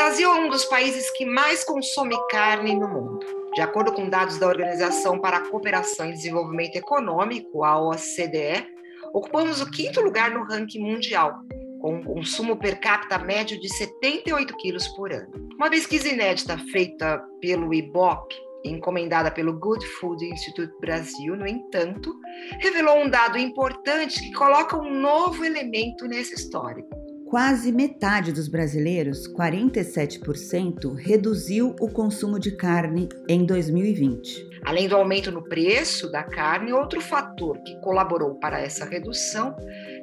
[0.00, 3.20] Brasil é um dos países que mais consome carne no mundo.
[3.52, 8.66] De acordo com dados da Organização para a Cooperação e Desenvolvimento Econômico, a OCDE,
[9.12, 11.40] ocupamos o quinto lugar no ranking mundial,
[11.82, 15.50] com um consumo per capita médio de 78 quilos por ano.
[15.56, 22.10] Uma pesquisa inédita feita pelo IBOP, encomendada pelo Good Food Institute Brasil, no entanto,
[22.58, 26.82] revelou um dado importante que coloca um novo elemento nessa história.
[27.30, 34.50] Quase metade dos brasileiros, 47%, reduziu o consumo de carne em 2020.
[34.64, 39.54] Além do aumento no preço da carne, outro fator que colaborou para essa redução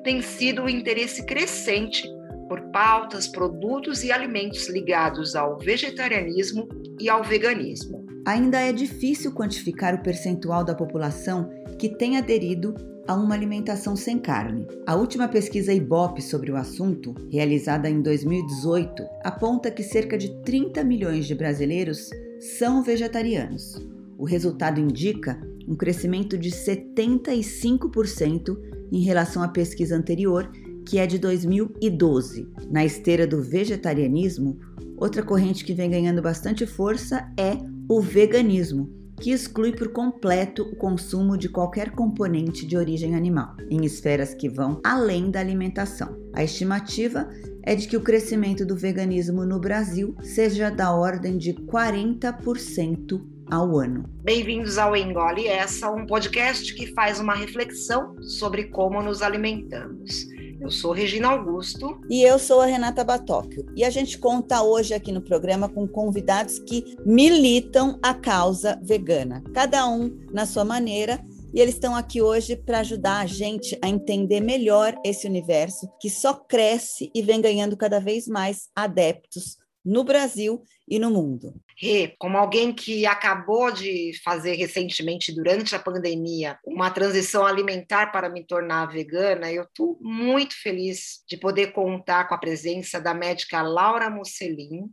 [0.06, 2.10] tem sido o interesse crescente
[2.48, 6.66] por pautas, produtos e alimentos ligados ao vegetarianismo
[6.98, 8.06] e ao veganismo.
[8.26, 12.74] Ainda é difícil quantificar o percentual da população que tem aderido
[13.08, 14.68] a uma alimentação sem carne.
[14.86, 20.84] A última pesquisa Ibope sobre o assunto, realizada em 2018, aponta que cerca de 30
[20.84, 23.82] milhões de brasileiros são vegetarianos.
[24.18, 28.58] O resultado indica um crescimento de 75%
[28.92, 30.52] em relação à pesquisa anterior,
[30.86, 32.48] que é de 2012.
[32.70, 34.58] Na esteira do vegetarianismo,
[34.98, 37.58] outra corrente que vem ganhando bastante força é
[37.90, 43.84] o veganismo, que exclui por completo o consumo de qualquer componente de origem animal, em
[43.84, 46.18] esferas que vão além da alimentação.
[46.34, 47.28] A estimativa
[47.64, 53.78] é de que o crescimento do veganismo no Brasil seja da ordem de 40% ao
[53.78, 54.04] ano.
[54.24, 60.28] Bem-vindos ao Engole Essa, um podcast que faz uma reflexão sobre como nos alimentamos.
[60.68, 61.98] Eu sou Regina Augusto.
[62.10, 63.66] E eu sou a Renata Batóquio.
[63.74, 69.42] E a gente conta hoje aqui no programa com convidados que militam a causa vegana,
[69.54, 71.24] cada um na sua maneira.
[71.54, 76.10] E eles estão aqui hoje para ajudar a gente a entender melhor esse universo que
[76.10, 81.54] só cresce e vem ganhando cada vez mais adeptos no Brasil e no mundo.
[81.76, 88.30] Rê, como alguém que acabou de fazer recentemente, durante a pandemia, uma transição alimentar para
[88.30, 93.62] me tornar vegana, eu estou muito feliz de poder contar com a presença da médica
[93.62, 94.90] Laura Musselin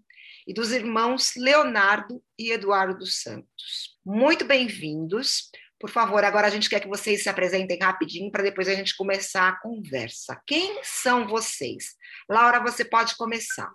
[0.47, 3.97] e dos irmãos Leonardo e Eduardo dos Santos.
[4.05, 5.51] Muito bem-vindos.
[5.79, 8.97] Por favor, agora a gente quer que vocês se apresentem rapidinho para depois a gente
[8.97, 10.41] começar a conversa.
[10.47, 11.95] Quem são vocês?
[12.29, 13.71] Laura, você pode começar.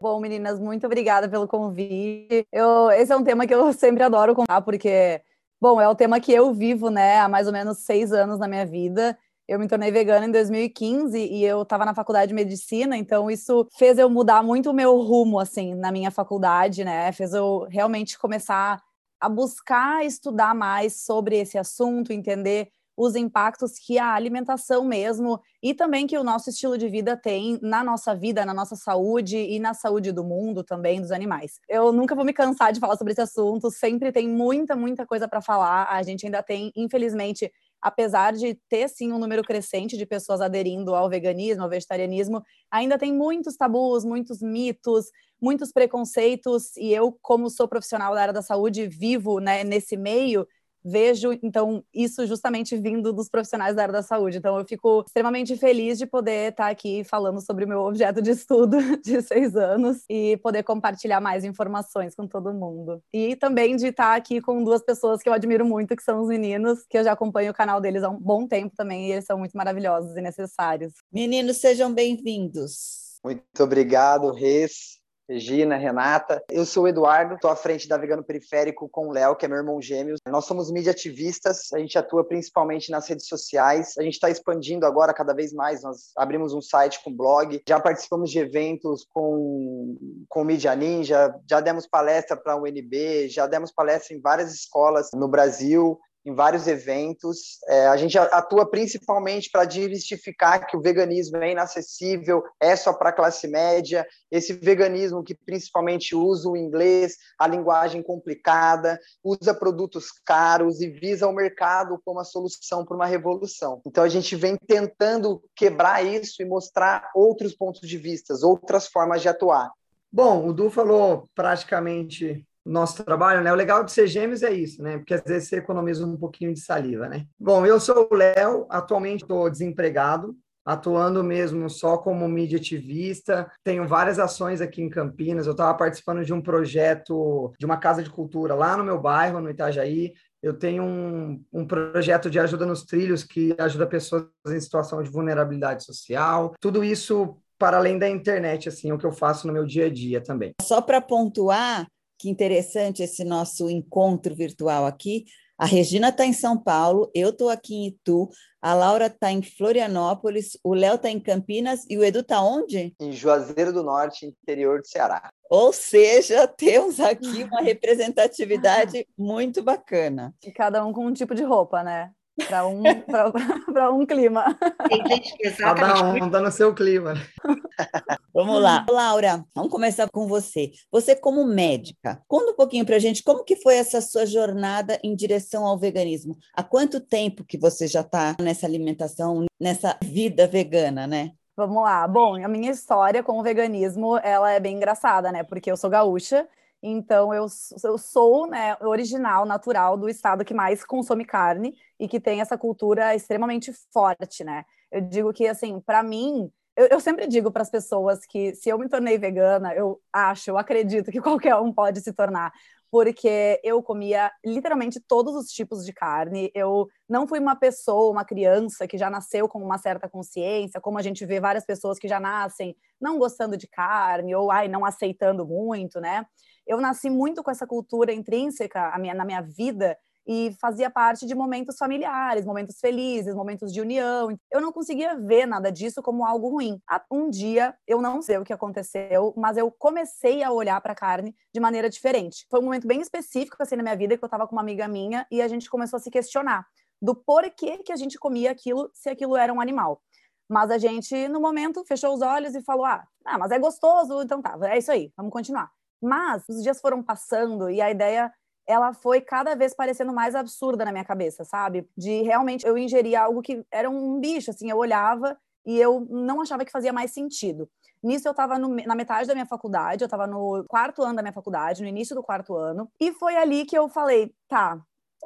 [0.00, 2.46] Bom, meninas, muito obrigada pelo convite.
[2.50, 5.20] Eu, esse é um tema que eu sempre adoro contar, porque,
[5.60, 8.48] bom, é o tema que eu vivo, né, há mais ou menos seis anos na
[8.48, 9.18] minha vida.
[9.46, 13.66] Eu me tornei vegana em 2015 e eu estava na faculdade de medicina, então isso
[13.76, 17.12] fez eu mudar muito o meu rumo, assim, na minha faculdade, né?
[17.12, 18.80] Fez eu realmente começar
[19.20, 25.72] a buscar estudar mais sobre esse assunto, entender os impactos que a alimentação mesmo e
[25.74, 29.58] também que o nosso estilo de vida tem na nossa vida, na nossa saúde e
[29.58, 31.60] na saúde do mundo também, dos animais.
[31.68, 35.26] Eu nunca vou me cansar de falar sobre esse assunto, sempre tem muita, muita coisa
[35.26, 35.86] para falar.
[35.90, 40.94] A gente ainda tem, infelizmente, apesar de ter sim um número crescente de pessoas aderindo
[40.94, 45.06] ao veganismo, ao vegetarianismo, ainda tem muitos tabus, muitos mitos,
[45.40, 50.46] muitos preconceitos, e eu, como sou profissional da área da saúde, vivo né, nesse meio,
[50.84, 54.38] vejo, então, isso justamente vindo dos profissionais da área da saúde.
[54.38, 58.30] Então, eu fico extremamente feliz de poder estar aqui falando sobre o meu objeto de
[58.30, 63.02] estudo de seis anos e poder compartilhar mais informações com todo mundo.
[63.12, 66.28] E também de estar aqui com duas pessoas que eu admiro muito, que são os
[66.28, 69.24] meninos, que eu já acompanho o canal deles há um bom tempo também, e eles
[69.24, 70.92] são muito maravilhosos e necessários.
[71.12, 73.18] Meninos, sejam bem-vindos.
[73.22, 74.99] Muito obrigado, Reis.
[75.30, 76.42] Regina, Renata.
[76.50, 79.48] Eu sou o Eduardo, estou à frente da Vegano Periférico com o Léo, que é
[79.48, 80.16] meu irmão gêmeo.
[80.26, 83.94] Nós somos mídia ativistas, a gente atua principalmente nas redes sociais.
[83.96, 85.84] A gente está expandindo agora cada vez mais.
[85.84, 89.96] Nós abrimos um site com blog, já participamos de eventos com,
[90.28, 95.10] com Mídia Ninja, já demos palestra para a UNB, já demos palestra em várias escolas
[95.14, 97.58] no Brasil em vários eventos.
[97.68, 103.10] É, a gente atua principalmente para desmistificar que o veganismo é inacessível, é só para
[103.10, 110.10] a classe média, esse veganismo que principalmente usa o inglês, a linguagem complicada, usa produtos
[110.24, 113.80] caros e visa o mercado como a solução para uma revolução.
[113.86, 119.22] Então a gente vem tentando quebrar isso e mostrar outros pontos de vista, outras formas
[119.22, 119.70] de atuar.
[120.12, 123.52] Bom, o Du falou praticamente nosso trabalho, né?
[123.52, 124.98] O legal de ser gêmeos é isso, né?
[124.98, 127.26] Porque às vezes você economiza um pouquinho de saliva, né?
[127.38, 133.50] Bom, eu sou o Léo, atualmente estou desempregado, atuando mesmo só como mídia ativista.
[133.64, 135.46] Tenho várias ações aqui em Campinas.
[135.46, 139.40] Eu estava participando de um projeto de uma casa de cultura lá no meu bairro,
[139.40, 140.12] no Itajaí.
[140.42, 145.10] Eu tenho um, um projeto de ajuda nos trilhos que ajuda pessoas em situação de
[145.10, 146.54] vulnerabilidade social.
[146.60, 149.90] Tudo isso para além da internet, assim, o que eu faço no meu dia a
[149.90, 150.54] dia também.
[150.62, 151.86] Só para pontuar,
[152.20, 155.24] que interessante esse nosso encontro virtual aqui.
[155.56, 158.28] A Regina está em São Paulo, eu estou aqui em Itu,
[158.62, 162.94] a Laura está em Florianópolis, o Léo está em Campinas e o Edu está onde?
[163.00, 165.30] Em Juazeiro do Norte, interior do Ceará.
[165.50, 170.34] Ou seja, temos aqui uma representatividade muito bacana.
[170.44, 172.10] E cada um com um tipo de roupa, né?
[172.46, 172.82] Para um,
[174.00, 174.56] um clima.
[174.88, 177.14] Tem gente que Cada um dando no seu clima.
[178.34, 178.86] Vamos lá.
[178.88, 180.70] Laura, vamos começar com você.
[180.90, 184.98] Você como médica, conta um pouquinho para a gente como que foi essa sua jornada
[185.02, 186.38] em direção ao veganismo.
[186.54, 191.32] Há quanto tempo que você já está nessa alimentação, nessa vida vegana, né?
[191.56, 192.06] Vamos lá.
[192.06, 195.42] Bom, a minha história com o veganismo, ela é bem engraçada, né?
[195.42, 196.48] Porque eu sou gaúcha
[196.82, 197.46] então, eu,
[197.84, 202.56] eu sou né, original, natural do estado que mais consome carne e que tem essa
[202.56, 204.64] cultura extremamente forte, né?
[204.90, 208.70] Eu digo que, assim, para mim, eu, eu, sempre digo para as pessoas que se
[208.70, 212.50] eu me tornei vegana, eu acho, eu acredito que qualquer um pode se tornar,
[212.90, 216.50] porque eu comia literalmente todos os tipos de carne.
[216.54, 220.98] Eu não fui uma pessoa, uma criança que já nasceu com uma certa consciência, como
[220.98, 224.84] a gente vê várias pessoas que já nascem não gostando de carne ou ai, não
[224.84, 226.26] aceitando muito, né?
[226.70, 231.34] Eu nasci muito com essa cultura intrínseca minha, na minha vida e fazia parte de
[231.34, 234.38] momentos familiares, momentos felizes, momentos de união.
[234.52, 236.80] Eu não conseguia ver nada disso como algo ruim.
[237.10, 240.94] Um dia, eu não sei o que aconteceu, mas eu comecei a olhar para a
[240.94, 242.46] carne de maneira diferente.
[242.48, 244.86] Foi um momento bem específico assim na minha vida que eu estava com uma amiga
[244.86, 246.64] minha e a gente começou a se questionar
[247.02, 250.00] do porquê que a gente comia aquilo se aquilo era um animal.
[250.48, 254.22] Mas a gente, no momento, fechou os olhos e falou: ah, ah mas é gostoso,
[254.22, 255.68] então tá, é isso aí, vamos continuar.
[256.02, 258.32] Mas os dias foram passando e a ideia
[258.66, 261.88] ela foi cada vez parecendo mais absurda na minha cabeça, sabe?
[261.96, 265.36] De realmente eu ingerir algo que era um bicho, assim, eu olhava
[265.66, 267.68] e eu não achava que fazia mais sentido.
[268.02, 271.32] Nisso eu estava na metade da minha faculdade, eu estava no quarto ano da minha
[271.32, 274.80] faculdade, no início do quarto ano, e foi ali que eu falei, tá,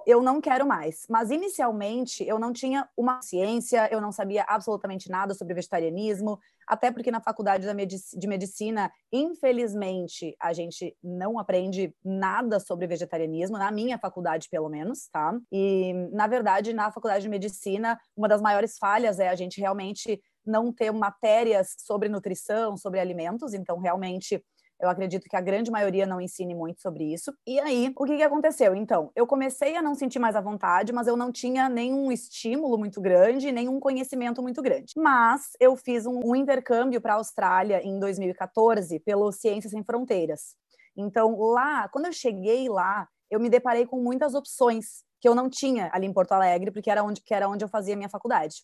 [0.07, 1.07] eu não quero mais.
[1.09, 6.91] Mas inicialmente eu não tinha uma ciência, eu não sabia absolutamente nada sobre vegetarianismo, até
[6.91, 7.67] porque na faculdade
[8.15, 15.09] de medicina, infelizmente, a gente não aprende nada sobre vegetarianismo, na minha faculdade pelo menos,
[15.09, 15.39] tá?
[15.53, 20.21] E na verdade, na faculdade de medicina, uma das maiores falhas é a gente realmente
[20.47, 24.45] não ter matérias sobre nutrição, sobre alimentos, então realmente
[24.81, 27.33] eu acredito que a grande maioria não ensine muito sobre isso.
[27.47, 28.75] E aí, o que, que aconteceu?
[28.75, 32.77] Então, eu comecei a não sentir mais à vontade, mas eu não tinha nenhum estímulo
[32.77, 34.93] muito grande, nenhum conhecimento muito grande.
[34.97, 40.57] Mas eu fiz um, um intercâmbio para a Austrália em 2014 pelo Ciências Sem Fronteiras.
[40.97, 45.49] Então, lá, quando eu cheguei lá, eu me deparei com muitas opções que eu não
[45.49, 48.57] tinha ali em Porto Alegre, porque era onde, que era onde eu fazia minha faculdade.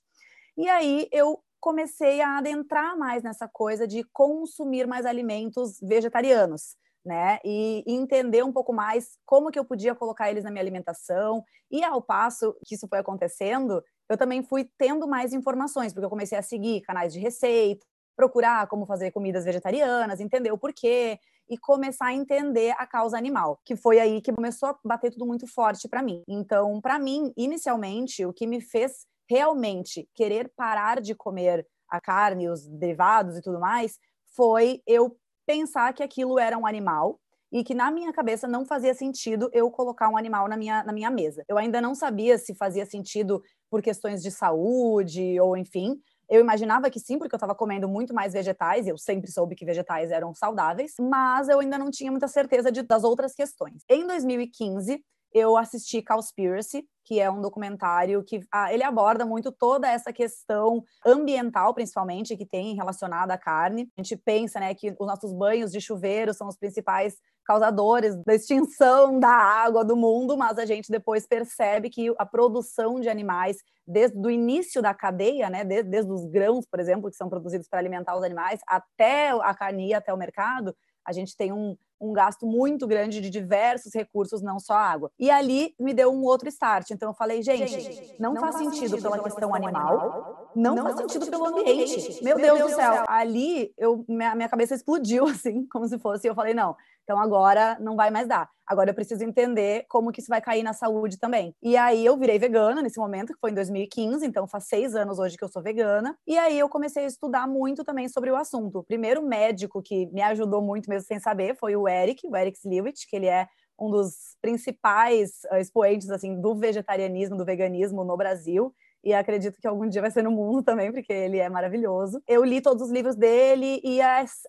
[0.56, 7.39] E aí eu comecei a adentrar mais nessa coisa de consumir mais alimentos vegetarianos, né?
[7.45, 11.45] E, entender um pouco mais como que eu podia colocar eles na minha alimentação.
[11.71, 16.11] E ao passo que isso foi acontecendo, eu também fui tendo mais informações, porque eu
[16.11, 17.87] comecei a seguir canais de receita,
[18.17, 21.19] procurar como fazer comidas vegetarianas, entender o porquê
[21.49, 25.27] e começar a entender a causa animal, que foi aí que começou a bater tudo
[25.27, 26.23] muito forte para mim.
[26.29, 32.51] Então, para mim, inicialmente, o que me fez realmente querer parar de comer a carne,
[32.51, 33.96] os derivados e tudo mais,
[34.34, 37.20] foi eu pensar que aquilo era um animal
[37.53, 40.93] e que na minha cabeça não fazia sentido eu colocar um animal na minha, na
[40.93, 41.44] minha mesa.
[41.49, 46.01] Eu ainda não sabia se fazia sentido por questões de saúde ou enfim.
[46.29, 49.65] Eu imaginava que sim, porque eu estava comendo muito mais vegetais, eu sempre soube que
[49.65, 53.82] vegetais eram saudáveis, mas eu ainda não tinha muita certeza de, das outras questões.
[53.89, 59.89] Em 2015, eu assisti Cowspiracy, que é um documentário que ah, ele aborda muito toda
[59.89, 63.91] essa questão ambiental, principalmente, que tem relacionada à carne.
[63.96, 67.17] A gente pensa né, que os nossos banhos de chuveiro são os principais
[67.51, 73.01] causadores da extinção da água do mundo, mas a gente depois percebe que a produção
[73.01, 77.17] de animais, desde o início da cadeia, né, desde, desde os grãos, por exemplo, que
[77.17, 81.53] são produzidos para alimentar os animais, até a carne até o mercado, a gente tem
[81.53, 85.11] um, um gasto muito grande de diversos recursos, não só água.
[85.19, 86.91] E ali me deu um outro start.
[86.91, 90.51] Então eu falei, gente, gente não, não, faz, faz sentido, sentido pela questão animal, animal
[90.55, 91.95] não, não, faz sentido, sentido pelo ambiente.
[91.95, 92.25] ambiente.
[92.25, 92.93] Meu, Deus, Deus do céu.
[92.95, 93.05] céu.
[93.09, 96.75] Ali eu minha, minha cabeça explodiu assim, como se fosse, eu falei, não,
[97.10, 98.48] então agora não vai mais dar.
[98.64, 101.52] Agora eu preciso entender como que isso vai cair na saúde também.
[101.60, 105.19] E aí eu virei vegana nesse momento, que foi em 2015, então faz seis anos
[105.19, 106.17] hoje que eu sou vegana.
[106.24, 108.79] E aí eu comecei a estudar muito também sobre o assunto.
[108.79, 112.56] O primeiro médico que me ajudou muito mesmo sem saber foi o Eric, o Eric
[112.58, 118.17] Sliwich, que ele é um dos principais uh, expoentes assim do vegetarianismo, do veganismo no
[118.17, 118.72] Brasil.
[119.03, 122.23] E acredito que algum dia vai ser no mundo também, porque ele é maravilhoso.
[122.27, 124.01] Eu li todos os livros dele e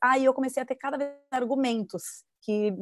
[0.02, 2.04] aí eu comecei a ter cada vez argumentos
[2.42, 2.74] que,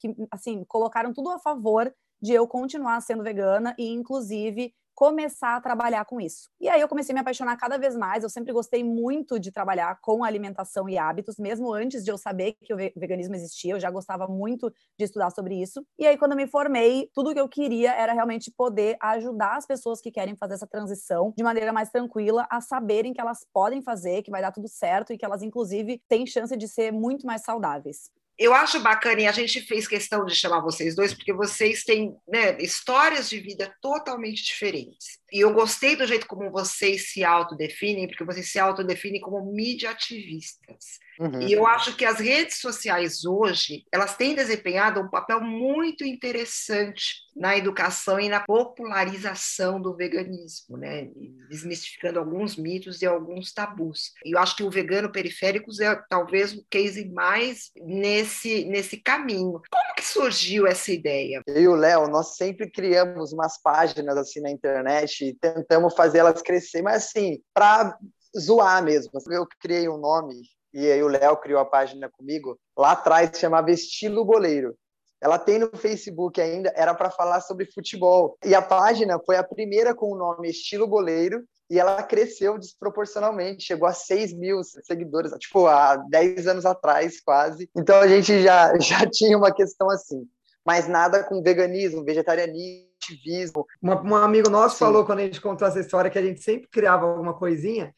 [0.00, 5.60] que assim, colocaram tudo a favor de eu continuar sendo vegana e, inclusive, começar a
[5.60, 6.48] trabalhar com isso.
[6.60, 8.22] E aí eu comecei a me apaixonar cada vez mais.
[8.22, 12.54] Eu sempre gostei muito de trabalhar com alimentação e hábitos, mesmo antes de eu saber
[12.62, 15.84] que o veganismo existia, eu já gostava muito de estudar sobre isso.
[15.98, 19.66] E aí quando eu me formei, tudo que eu queria era realmente poder ajudar as
[19.66, 23.82] pessoas que querem fazer essa transição de maneira mais tranquila a saberem que elas podem
[23.82, 27.26] fazer, que vai dar tudo certo e que elas inclusive têm chance de ser muito
[27.26, 28.10] mais saudáveis.
[28.36, 32.16] Eu acho bacana, e a gente fez questão de chamar vocês dois, porque vocês têm
[32.26, 35.20] né, histórias de vida totalmente diferentes.
[35.32, 39.90] E eu gostei do jeito como vocês se autodefinem, porque vocês se autodefinem como mídia
[39.90, 40.98] ativistas.
[41.18, 41.42] Uhum.
[41.42, 47.24] E eu acho que as redes sociais hoje, elas têm desempenhado um papel muito interessante
[47.36, 51.08] na educação e na popularização do veganismo, né?
[51.48, 54.12] Desmistificando alguns mitos e alguns tabus.
[54.24, 59.60] E eu acho que o vegano periféricos é talvez o case mais nesse, nesse caminho.
[59.70, 61.42] Como que surgiu essa ideia?
[61.46, 66.18] Eu e o Léo, nós sempre criamos umas páginas assim na internet e tentamos fazer
[66.18, 67.98] elas crescer, mas assim, para
[68.38, 69.10] zoar mesmo.
[69.30, 70.42] Eu criei um nome
[70.74, 74.76] e aí o Léo criou a página comigo, lá atrás chamava Estilo Boleiro.
[75.20, 78.36] Ela tem no Facebook ainda, era para falar sobre futebol.
[78.44, 83.64] E a página foi a primeira com o nome Estilo Boleiro, e ela cresceu desproporcionalmente,
[83.64, 87.70] chegou a 6 mil seguidores, tipo, há 10 anos atrás, quase.
[87.74, 90.28] Então a gente já, já tinha uma questão assim.
[90.66, 93.66] Mas nada com veganismo, vegetarianismo, ativismo.
[93.82, 94.84] um amigo nosso Sim.
[94.84, 97.94] falou, quando a gente contou essa história, que a gente sempre criava alguma coisinha.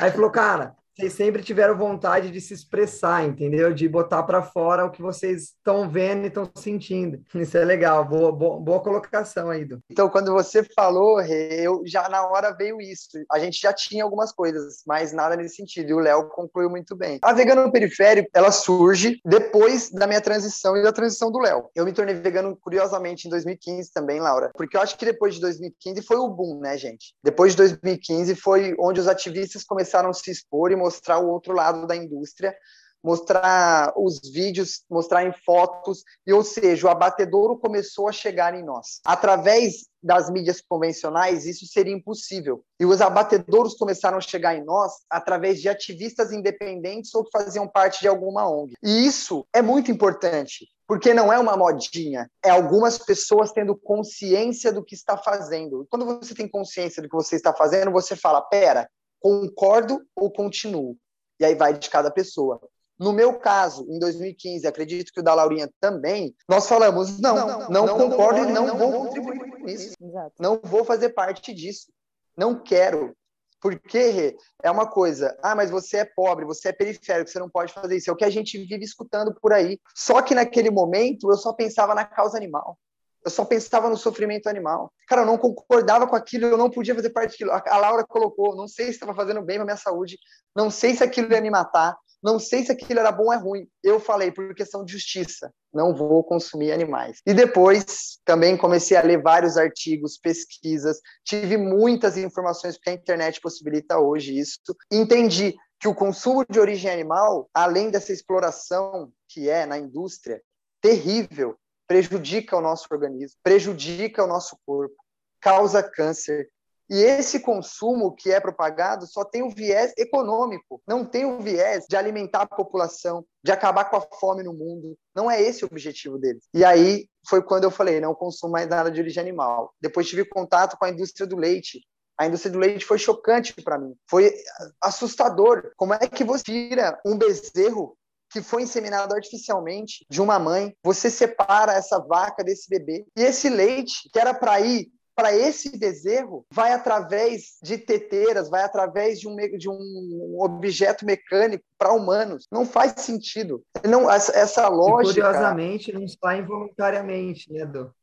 [0.00, 3.74] Aí falou, cara, vocês sempre tiveram vontade de se expressar, entendeu?
[3.74, 7.20] De botar para fora o que vocês estão vendo e estão sentindo.
[7.34, 9.80] Isso é legal, boa, boa, boa colocação aí, Du.
[9.90, 13.18] Então, quando você falou, eu já na hora veio isso.
[13.30, 15.90] A gente já tinha algumas coisas, mas nada nesse sentido.
[15.90, 17.18] E o Léo concluiu muito bem.
[17.22, 21.70] A vegano periférico, ela surge depois da minha transição e da transição do Léo.
[21.74, 24.52] Eu me tornei vegano, curiosamente, em 2015 também, Laura.
[24.54, 27.14] Porque eu acho que depois de 2015 foi o boom, né, gente?
[27.22, 31.54] Depois de 2015 foi onde os ativistas começaram a se expor e mostrar o outro
[31.54, 32.54] lado da indústria,
[33.02, 38.64] mostrar os vídeos, mostrar em fotos, e ou seja, o abatedouro começou a chegar em
[38.64, 39.00] nós.
[39.04, 42.62] Através das mídias convencionais, isso seria impossível.
[42.80, 47.68] E os abatedouros começaram a chegar em nós através de ativistas independentes ou que faziam
[47.68, 48.74] parte de alguma ONG.
[48.82, 54.72] E isso é muito importante, porque não é uma modinha, é algumas pessoas tendo consciência
[54.72, 55.86] do que está fazendo.
[55.90, 58.88] Quando você tem consciência do que você está fazendo, você fala: pera,
[59.24, 60.98] concordo ou continuo?
[61.40, 62.60] E aí vai de cada pessoa.
[62.98, 67.58] No meu caso, em 2015, acredito que o da Laurinha também, nós falamos: não, não,
[67.70, 69.94] não, não concordo e não, vou contribuir com isso.
[69.98, 70.34] Exato.
[70.38, 71.90] Não vou fazer parte disso.
[72.36, 73.16] Não quero.
[73.60, 77.72] Porque é uma coisa, ah, mas você é pobre, você é periférico, você não pode
[77.72, 78.10] fazer isso.
[78.10, 79.80] É o que a gente vive escutando por aí.
[79.94, 82.78] Só que naquele momento eu só pensava na causa animal.
[83.24, 84.92] Eu só pensava no sofrimento animal.
[85.08, 87.52] Cara, eu não concordava com aquilo, eu não podia fazer parte daquilo.
[87.52, 90.18] A Laura colocou, não sei se estava fazendo bem para minha saúde,
[90.54, 93.36] não sei se aquilo ia me matar, não sei se aquilo era bom ou é
[93.36, 93.68] ruim.
[93.82, 97.20] Eu falei, por questão de justiça, não vou consumir animais.
[97.26, 103.40] E depois também comecei a ler vários artigos, pesquisas, tive muitas informações, porque a internet
[103.42, 104.58] possibilita hoje isso.
[104.90, 110.40] Entendi que o consumo de origem animal, além dessa exploração que é na indústria,
[110.80, 111.56] terrível,
[111.94, 114.96] prejudica o nosso organismo, prejudica o nosso corpo,
[115.40, 116.48] causa câncer.
[116.90, 121.86] E esse consumo que é propagado só tem o viés econômico, não tem o viés
[121.88, 124.98] de alimentar a população, de acabar com a fome no mundo.
[125.14, 126.42] Não é esse o objetivo deles.
[126.52, 129.72] E aí foi quando eu falei, não consumo mais nada de origem animal.
[129.80, 131.80] Depois tive contato com a indústria do leite.
[132.18, 133.94] A indústria do leite foi chocante para mim.
[134.10, 134.34] Foi
[134.82, 135.72] assustador.
[135.76, 137.96] Como é que você tira um bezerro
[138.34, 143.06] que foi inseminado artificialmente de uma mãe, você separa essa vaca desse bebê.
[143.16, 148.64] E esse leite, que era para ir para esse bezerro, vai através de teteiras, vai
[148.64, 152.48] através de um, de um objeto mecânico para humanos.
[152.50, 153.62] Não faz sentido.
[153.88, 155.20] Não, essa, essa lógica.
[155.20, 157.94] E curiosamente, não está involuntariamente, né, Edu?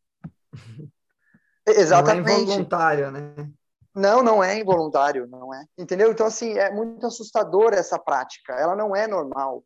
[1.68, 2.26] Exatamente.
[2.26, 3.52] Não é involuntário, né?
[3.94, 5.66] Não, não é involuntário, não é.
[5.78, 6.10] Entendeu?
[6.10, 8.54] Então, assim, é muito assustador essa prática.
[8.54, 9.66] Ela não é normal.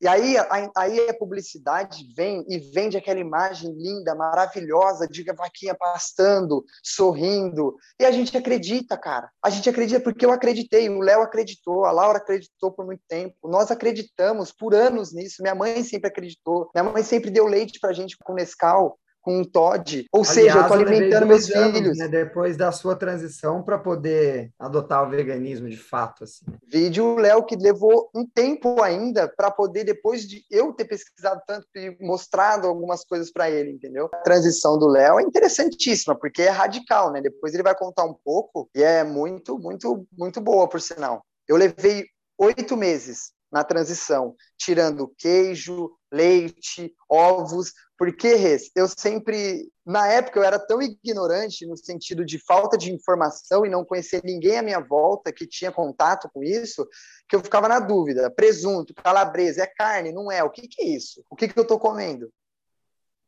[0.00, 0.36] E aí,
[0.76, 7.74] aí a publicidade vem e vende aquela imagem linda, maravilhosa de vaquinha pastando, sorrindo.
[7.98, 9.30] E a gente acredita, cara.
[9.42, 13.48] A gente acredita porque eu acreditei, o Léo acreditou, a Laura acreditou por muito tempo.
[13.48, 15.42] Nós acreditamos por anos nisso.
[15.42, 16.70] Minha mãe sempre acreditou.
[16.74, 20.06] Minha mãe sempre deu leite pra gente com Nescau com um Todd.
[20.12, 21.98] Ou Aliás, seja, eu estou alimentando meus anos, filhos.
[21.98, 26.22] Né, depois da sua transição para poder adotar o veganismo de fato.
[26.22, 26.46] Assim.
[26.64, 31.42] Vídeo o Léo que levou um tempo ainda para poder, depois de eu ter pesquisado
[31.44, 34.08] tanto e mostrado algumas coisas para ele, entendeu?
[34.14, 37.20] A transição do Léo é interessantíssima, porque é radical, né?
[37.20, 41.24] Depois ele vai contar um pouco e é muito, muito, muito boa, por sinal.
[41.48, 42.06] Eu levei
[42.38, 48.36] oito meses na transição, tirando queijo, leite, ovos, porque,
[48.74, 53.70] eu sempre, na época, eu era tão ignorante no sentido de falta de informação e
[53.70, 56.86] não conhecer ninguém à minha volta que tinha contato com isso,
[57.26, 58.30] que eu ficava na dúvida.
[58.30, 60.12] Presunto, calabresa, é carne?
[60.12, 60.44] Não é.
[60.44, 61.24] O que, que é isso?
[61.30, 62.30] O que, que eu estou comendo?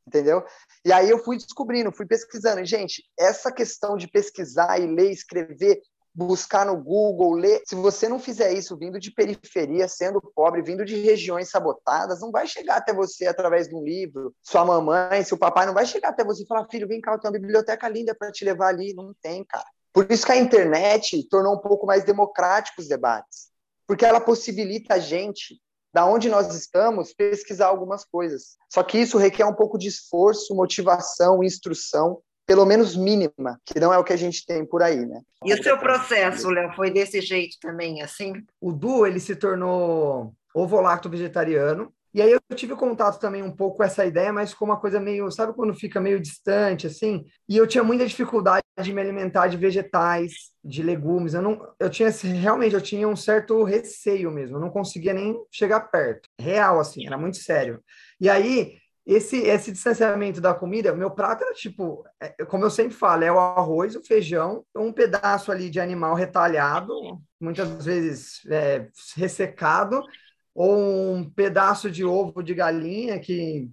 [0.06, 0.44] Entendeu?
[0.84, 2.62] E aí eu fui descobrindo, fui pesquisando.
[2.64, 5.80] Gente, essa questão de pesquisar e ler, escrever,
[6.26, 7.62] buscar no Google, ler.
[7.64, 12.32] Se você não fizer isso vindo de periferia, sendo pobre, vindo de regiões sabotadas, não
[12.32, 14.34] vai chegar até você através de um livro.
[14.42, 17.20] Sua mamãe, seu papai não vai chegar até você e falar: filho, vem cá, eu
[17.20, 18.92] tenho uma biblioteca linda para te levar ali.
[18.94, 19.64] Não tem, cara.
[19.92, 23.48] Por isso que a internet tornou um pouco mais democrático os debates,
[23.86, 25.60] porque ela possibilita a gente,
[25.94, 28.56] da onde nós estamos, pesquisar algumas coisas.
[28.68, 33.92] Só que isso requer um pouco de esforço, motivação, instrução pelo menos mínima, que não
[33.92, 35.20] é o que a gente tem por aí, né?
[35.44, 38.32] E o seu processo, Léo, foi desse jeito também, assim?
[38.58, 43.76] O Du, ele se tornou ovo-lacto vegetariano, e aí eu tive contato também um pouco
[43.76, 47.26] com essa ideia, mas com uma coisa meio, sabe quando fica meio distante, assim?
[47.46, 50.32] E eu tinha muita dificuldade de me alimentar de vegetais,
[50.64, 51.34] de legumes.
[51.34, 54.56] Eu não, eu tinha realmente, eu tinha um certo receio mesmo.
[54.56, 56.30] Eu não conseguia nem chegar perto.
[56.40, 57.84] Real, assim, era muito sério.
[58.18, 58.78] E aí
[59.08, 63.32] esse, esse distanciamento da comida, meu prato era tipo, é, como eu sempre falo, é
[63.32, 66.92] o arroz, o feijão, um pedaço ali de animal retalhado,
[67.40, 68.86] muitas vezes é,
[69.16, 70.02] ressecado,
[70.54, 73.70] ou um pedaço de ovo de galinha que,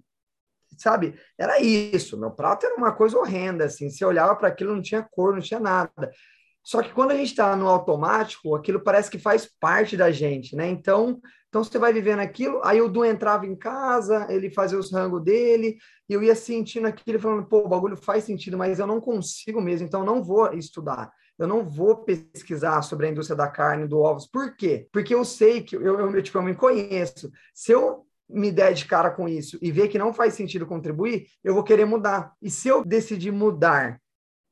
[0.78, 2.18] sabe, era isso.
[2.18, 5.42] Meu prato era uma coisa horrenda, assim, você olhava para aquilo, não tinha cor, não
[5.42, 6.12] tinha nada.
[6.64, 10.56] Só que quando a gente está no automático, aquilo parece que faz parte da gente,
[10.56, 10.68] né?
[10.70, 11.20] Então,
[11.56, 12.60] então você vai vivendo aquilo.
[12.66, 15.78] Aí o Du entrava em casa, ele fazia os rangos dele,
[16.10, 19.62] e eu ia sentindo aquilo, falando, pô, o bagulho faz sentido, mas eu não consigo
[19.62, 21.10] mesmo, então não vou estudar.
[21.40, 24.28] Eu não vou pesquisar sobre a indústria da carne, do ovos.
[24.28, 24.90] Por quê?
[24.92, 27.32] Porque eu sei que eu, eu, tipo, eu me conheço.
[27.54, 31.28] Se eu me der de cara com isso e ver que não faz sentido contribuir,
[31.42, 32.34] eu vou querer mudar.
[32.42, 33.98] E se eu decidir mudar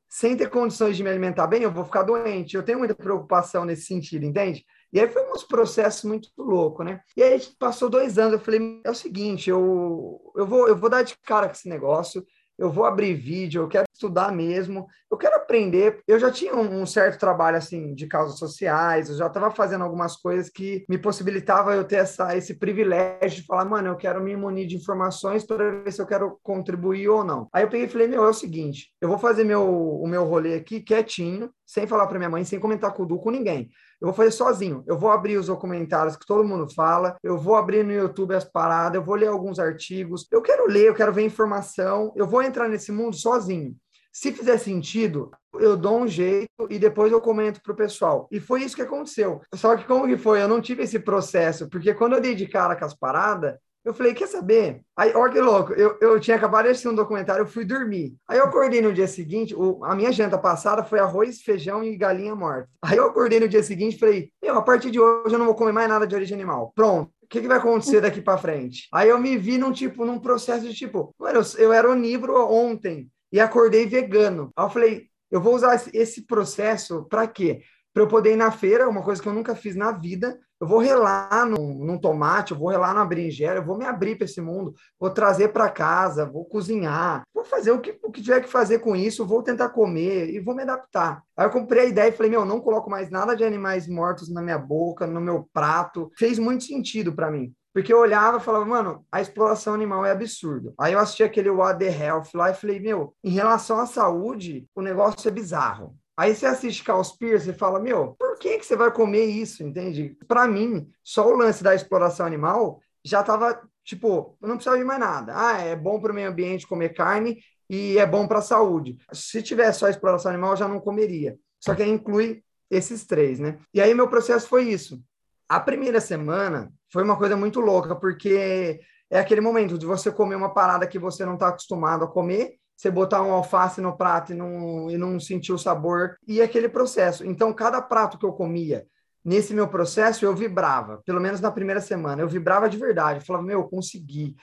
[0.08, 2.56] sem ter condições de me alimentar bem, eu vou ficar doente.
[2.56, 4.64] Eu tenho muita preocupação nesse sentido, entende?
[4.94, 7.00] E aí foi uns processos muito louco, né?
[7.16, 10.88] E aí passou dois anos, eu falei, é o seguinte, eu, eu, vou, eu vou
[10.88, 12.24] dar de cara com esse negócio,
[12.56, 16.00] eu vou abrir vídeo, eu quero estudar mesmo, eu quero aprender.
[16.06, 20.16] Eu já tinha um, certo trabalho assim de causas sociais, eu já estava fazendo algumas
[20.16, 24.36] coisas que me possibilitava eu ter essa, esse privilégio de falar, mano, eu quero me
[24.36, 27.48] munir de informações para ver se eu quero contribuir ou não.
[27.52, 30.24] Aí eu peguei e falei, meu, é o seguinte, eu vou fazer meu, o meu
[30.24, 33.68] rolê aqui quietinho, sem falar para minha mãe, sem comentar com o Du, com ninguém.
[34.04, 34.84] Eu vou fazer sozinho.
[34.86, 38.44] Eu vou abrir os documentários que todo mundo fala, eu vou abrir no YouTube as
[38.44, 40.28] paradas, eu vou ler alguns artigos.
[40.30, 43.74] Eu quero ler, eu quero ver informação, eu vou entrar nesse mundo sozinho.
[44.12, 48.28] Se fizer sentido, eu dou um jeito e depois eu comento para o pessoal.
[48.30, 49.40] E foi isso que aconteceu.
[49.54, 50.42] Só que como que foi?
[50.42, 53.92] Eu não tive esse processo, porque quando eu dei de cara com as paradas, eu
[53.92, 54.80] falei, quer saber?
[54.96, 58.14] Aí, olha que louco, eu, eu tinha acabado de assistir um documentário, eu fui dormir.
[58.26, 61.96] Aí eu acordei no dia seguinte, o, a minha janta passada foi arroz, feijão e
[61.96, 62.68] galinha morta.
[62.82, 65.46] Aí eu acordei no dia seguinte e falei, meu, a partir de hoje eu não
[65.46, 66.72] vou comer mais nada de origem animal.
[66.74, 67.10] Pronto.
[67.22, 68.86] O que, que vai acontecer daqui para frente?
[68.92, 73.08] Aí eu me vi num tipo, num processo de tipo, eu, eu era onívoro ontem
[73.32, 74.52] e acordei vegano.
[74.56, 77.62] Aí eu falei, eu vou usar esse processo para quê?
[77.94, 80.66] Para eu poder ir na feira, uma coisa que eu nunca fiz na vida, eu
[80.66, 84.24] vou relar num, num, tomate, eu vou relar numa berinjela, eu vou me abrir para
[84.24, 88.40] esse mundo, vou trazer para casa, vou cozinhar, vou fazer o que, o que tiver
[88.40, 91.22] que fazer com isso, vou tentar comer e vou me adaptar.
[91.36, 94.28] Aí eu comprei a ideia e falei, meu, não coloco mais nada de animais mortos
[94.28, 96.10] na minha boca, no meu prato.
[96.18, 97.54] Fez muito sentido para mim.
[97.72, 100.74] Porque eu olhava e falava, mano, a exploração animal é absurdo.
[100.78, 104.66] Aí eu assisti aquele What the Health lá e falei, meu, em relação à saúde,
[104.74, 105.96] o negócio é bizarro.
[106.16, 110.16] Aí você assiste Cowspiracy e fala, meu, por que, que você vai comer isso, entende?
[110.28, 114.84] Para mim, só o lance da exploração animal já tava, tipo, eu não precisava de
[114.84, 115.32] mais nada.
[115.36, 118.96] Ah, é bom para o meio ambiente comer carne e é bom para a saúde.
[119.12, 121.36] Se tivesse só exploração animal, eu já não comeria.
[121.58, 123.58] Só que aí inclui esses três, né?
[123.72, 125.02] E aí meu processo foi isso.
[125.48, 130.36] A primeira semana foi uma coisa muito louca, porque é aquele momento de você comer
[130.36, 134.32] uma parada que você não está acostumado a comer você botar um alface no prato
[134.32, 137.24] e não, e não sentir o sabor, e aquele processo.
[137.24, 138.86] Então, cada prato que eu comia,
[139.24, 143.26] nesse meu processo, eu vibrava, pelo menos na primeira semana, eu vibrava de verdade, eu
[143.26, 144.36] falava, meu, eu consegui.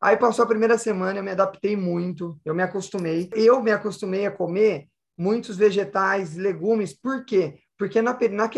[0.00, 3.30] Aí passou a primeira semana, eu me adaptei muito, eu me acostumei.
[3.34, 6.92] Eu me acostumei a comer muitos vegetais, legumes.
[6.92, 7.58] Por quê?
[7.78, 8.50] Porque na, na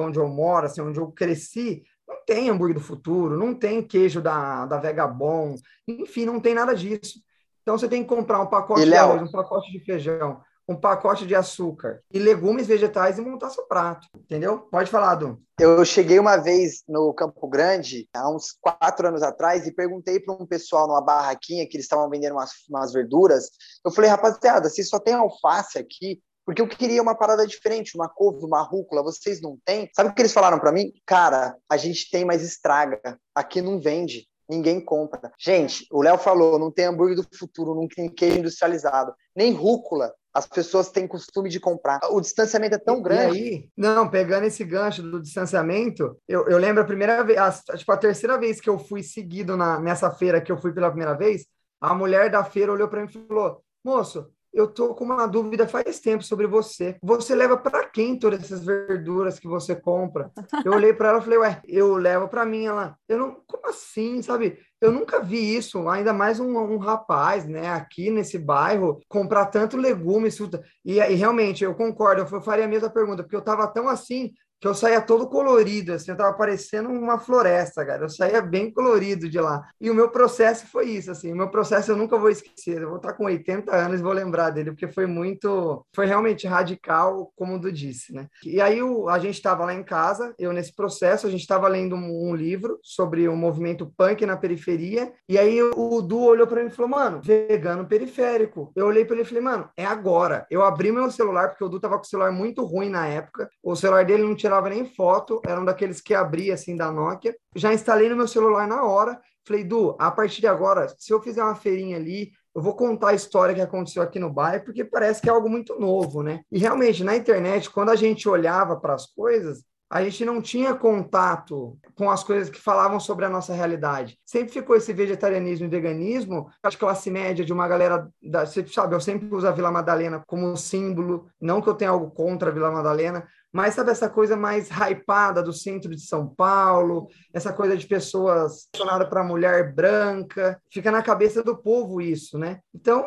[0.00, 4.20] onde eu moro, assim, onde eu cresci, não tem hambúrguer do futuro, não tem queijo
[4.20, 5.56] da, da Vegabon,
[5.88, 7.20] enfim, não tem nada disso.
[7.64, 10.76] Então você tem que comprar um pacote e de arroz, um pacote de feijão, um
[10.76, 14.58] pacote de açúcar e legumes vegetais e montar seu prato, entendeu?
[14.70, 15.40] Pode falar, Du.
[15.58, 20.34] Eu cheguei uma vez no Campo Grande, há uns quatro anos atrás, e perguntei para
[20.34, 23.48] um pessoal numa barraquinha que eles estavam vendendo umas, umas verduras.
[23.82, 28.10] Eu falei, rapaziada, se só tem alface aqui, porque eu queria uma parada diferente, uma
[28.10, 29.88] couve, uma rúcula, vocês não têm?
[29.96, 30.92] Sabe o que eles falaram para mim?
[31.06, 33.00] Cara, a gente tem, mas estraga.
[33.34, 35.32] Aqui não vende ninguém compra.
[35.38, 40.12] Gente, o Léo falou, não tem hambúrguer do futuro, não tem queijo industrializado, nem rúcula.
[40.32, 42.00] As pessoas têm costume de comprar.
[42.10, 43.38] O distanciamento é tão grande.
[43.38, 47.76] E aí, não, pegando esse gancho do distanciamento, eu, eu lembro a primeira vez, a,
[47.76, 50.90] tipo, a terceira vez que eu fui seguido na, nessa feira que eu fui pela
[50.90, 51.46] primeira vez,
[51.80, 55.66] a mulher da feira olhou para mim e falou: Moço, eu tô com uma dúvida
[55.66, 56.96] faz tempo sobre você.
[57.02, 60.30] Você leva para quem todas essas verduras que você compra?
[60.64, 62.66] Eu olhei para ela e falei, ué, eu levo para mim.
[62.66, 64.58] Ela, eu não, como assim, sabe?
[64.80, 69.78] Eu nunca vi isso, ainda mais um, um rapaz, né, aqui nesse bairro, comprar tanto
[69.78, 70.62] legume, fruta.
[70.84, 74.32] E, e realmente, eu concordo, eu faria a mesma pergunta, porque eu tava tão assim,
[74.60, 78.04] que eu saía todo colorido, assim, eu tava parecendo uma floresta, cara.
[78.04, 79.62] Eu saía bem colorido de lá.
[79.78, 82.80] E o meu processo foi isso, assim, o meu processo eu nunca vou esquecer.
[82.80, 86.46] Eu vou estar com 80 anos e vou lembrar dele, porque foi muito, foi realmente
[86.46, 88.26] radical, como o Du disse, né?
[88.42, 91.68] E aí o, a gente estava lá em casa, eu nesse processo, a gente estava
[91.68, 96.46] lendo um, um, livro sobre o movimento punk na periferia, e aí o Du olhou
[96.46, 98.72] para mim e falou, mano, vegano periférico.
[98.74, 100.46] Eu olhei para ele e falei, mano, é agora.
[100.50, 103.50] Eu abri meu celular, porque o Du tava com o celular muito ruim na época,
[103.62, 106.90] o celular dele não tinha tirava nem foto, era um daqueles que abria assim da
[106.90, 107.34] Nokia.
[107.56, 109.20] Já instalei no meu celular na hora.
[109.46, 113.08] Falei, Du, a partir de agora, se eu fizer uma feirinha ali, eu vou contar
[113.08, 116.40] a história que aconteceu aqui no bairro, porque parece que é algo muito novo, né?
[116.50, 119.62] E realmente, na internet, quando a gente olhava para as coisas,
[119.94, 124.18] a gente não tinha contato com as coisas que falavam sobre a nossa realidade.
[124.24, 128.66] Sempre ficou esse vegetarianismo e veganismo, acho que classe média de uma galera, da, você
[128.66, 132.50] sabe, eu sempre uso a Vila Madalena como símbolo, não que eu tenha algo contra
[132.50, 137.52] a Vila Madalena, mas sabe essa coisa mais hypada do centro de São Paulo, essa
[137.52, 142.58] coisa de pessoas funcionadas para mulher branca, fica na cabeça do povo isso, né?
[142.74, 143.06] Então,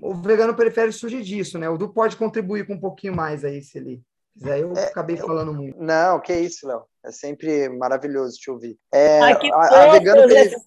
[0.00, 1.68] o vegano periférico surge disso, né?
[1.68, 4.00] O Du pode contribuir com um pouquinho mais aí, se ele
[4.38, 4.60] quiser.
[4.60, 5.78] Eu é, acabei falando muito.
[5.78, 6.84] Não, que isso, Léo.
[7.04, 8.78] É sempre maravilhoso te ouvir.
[8.92, 10.22] É, Ai, que a, a vegano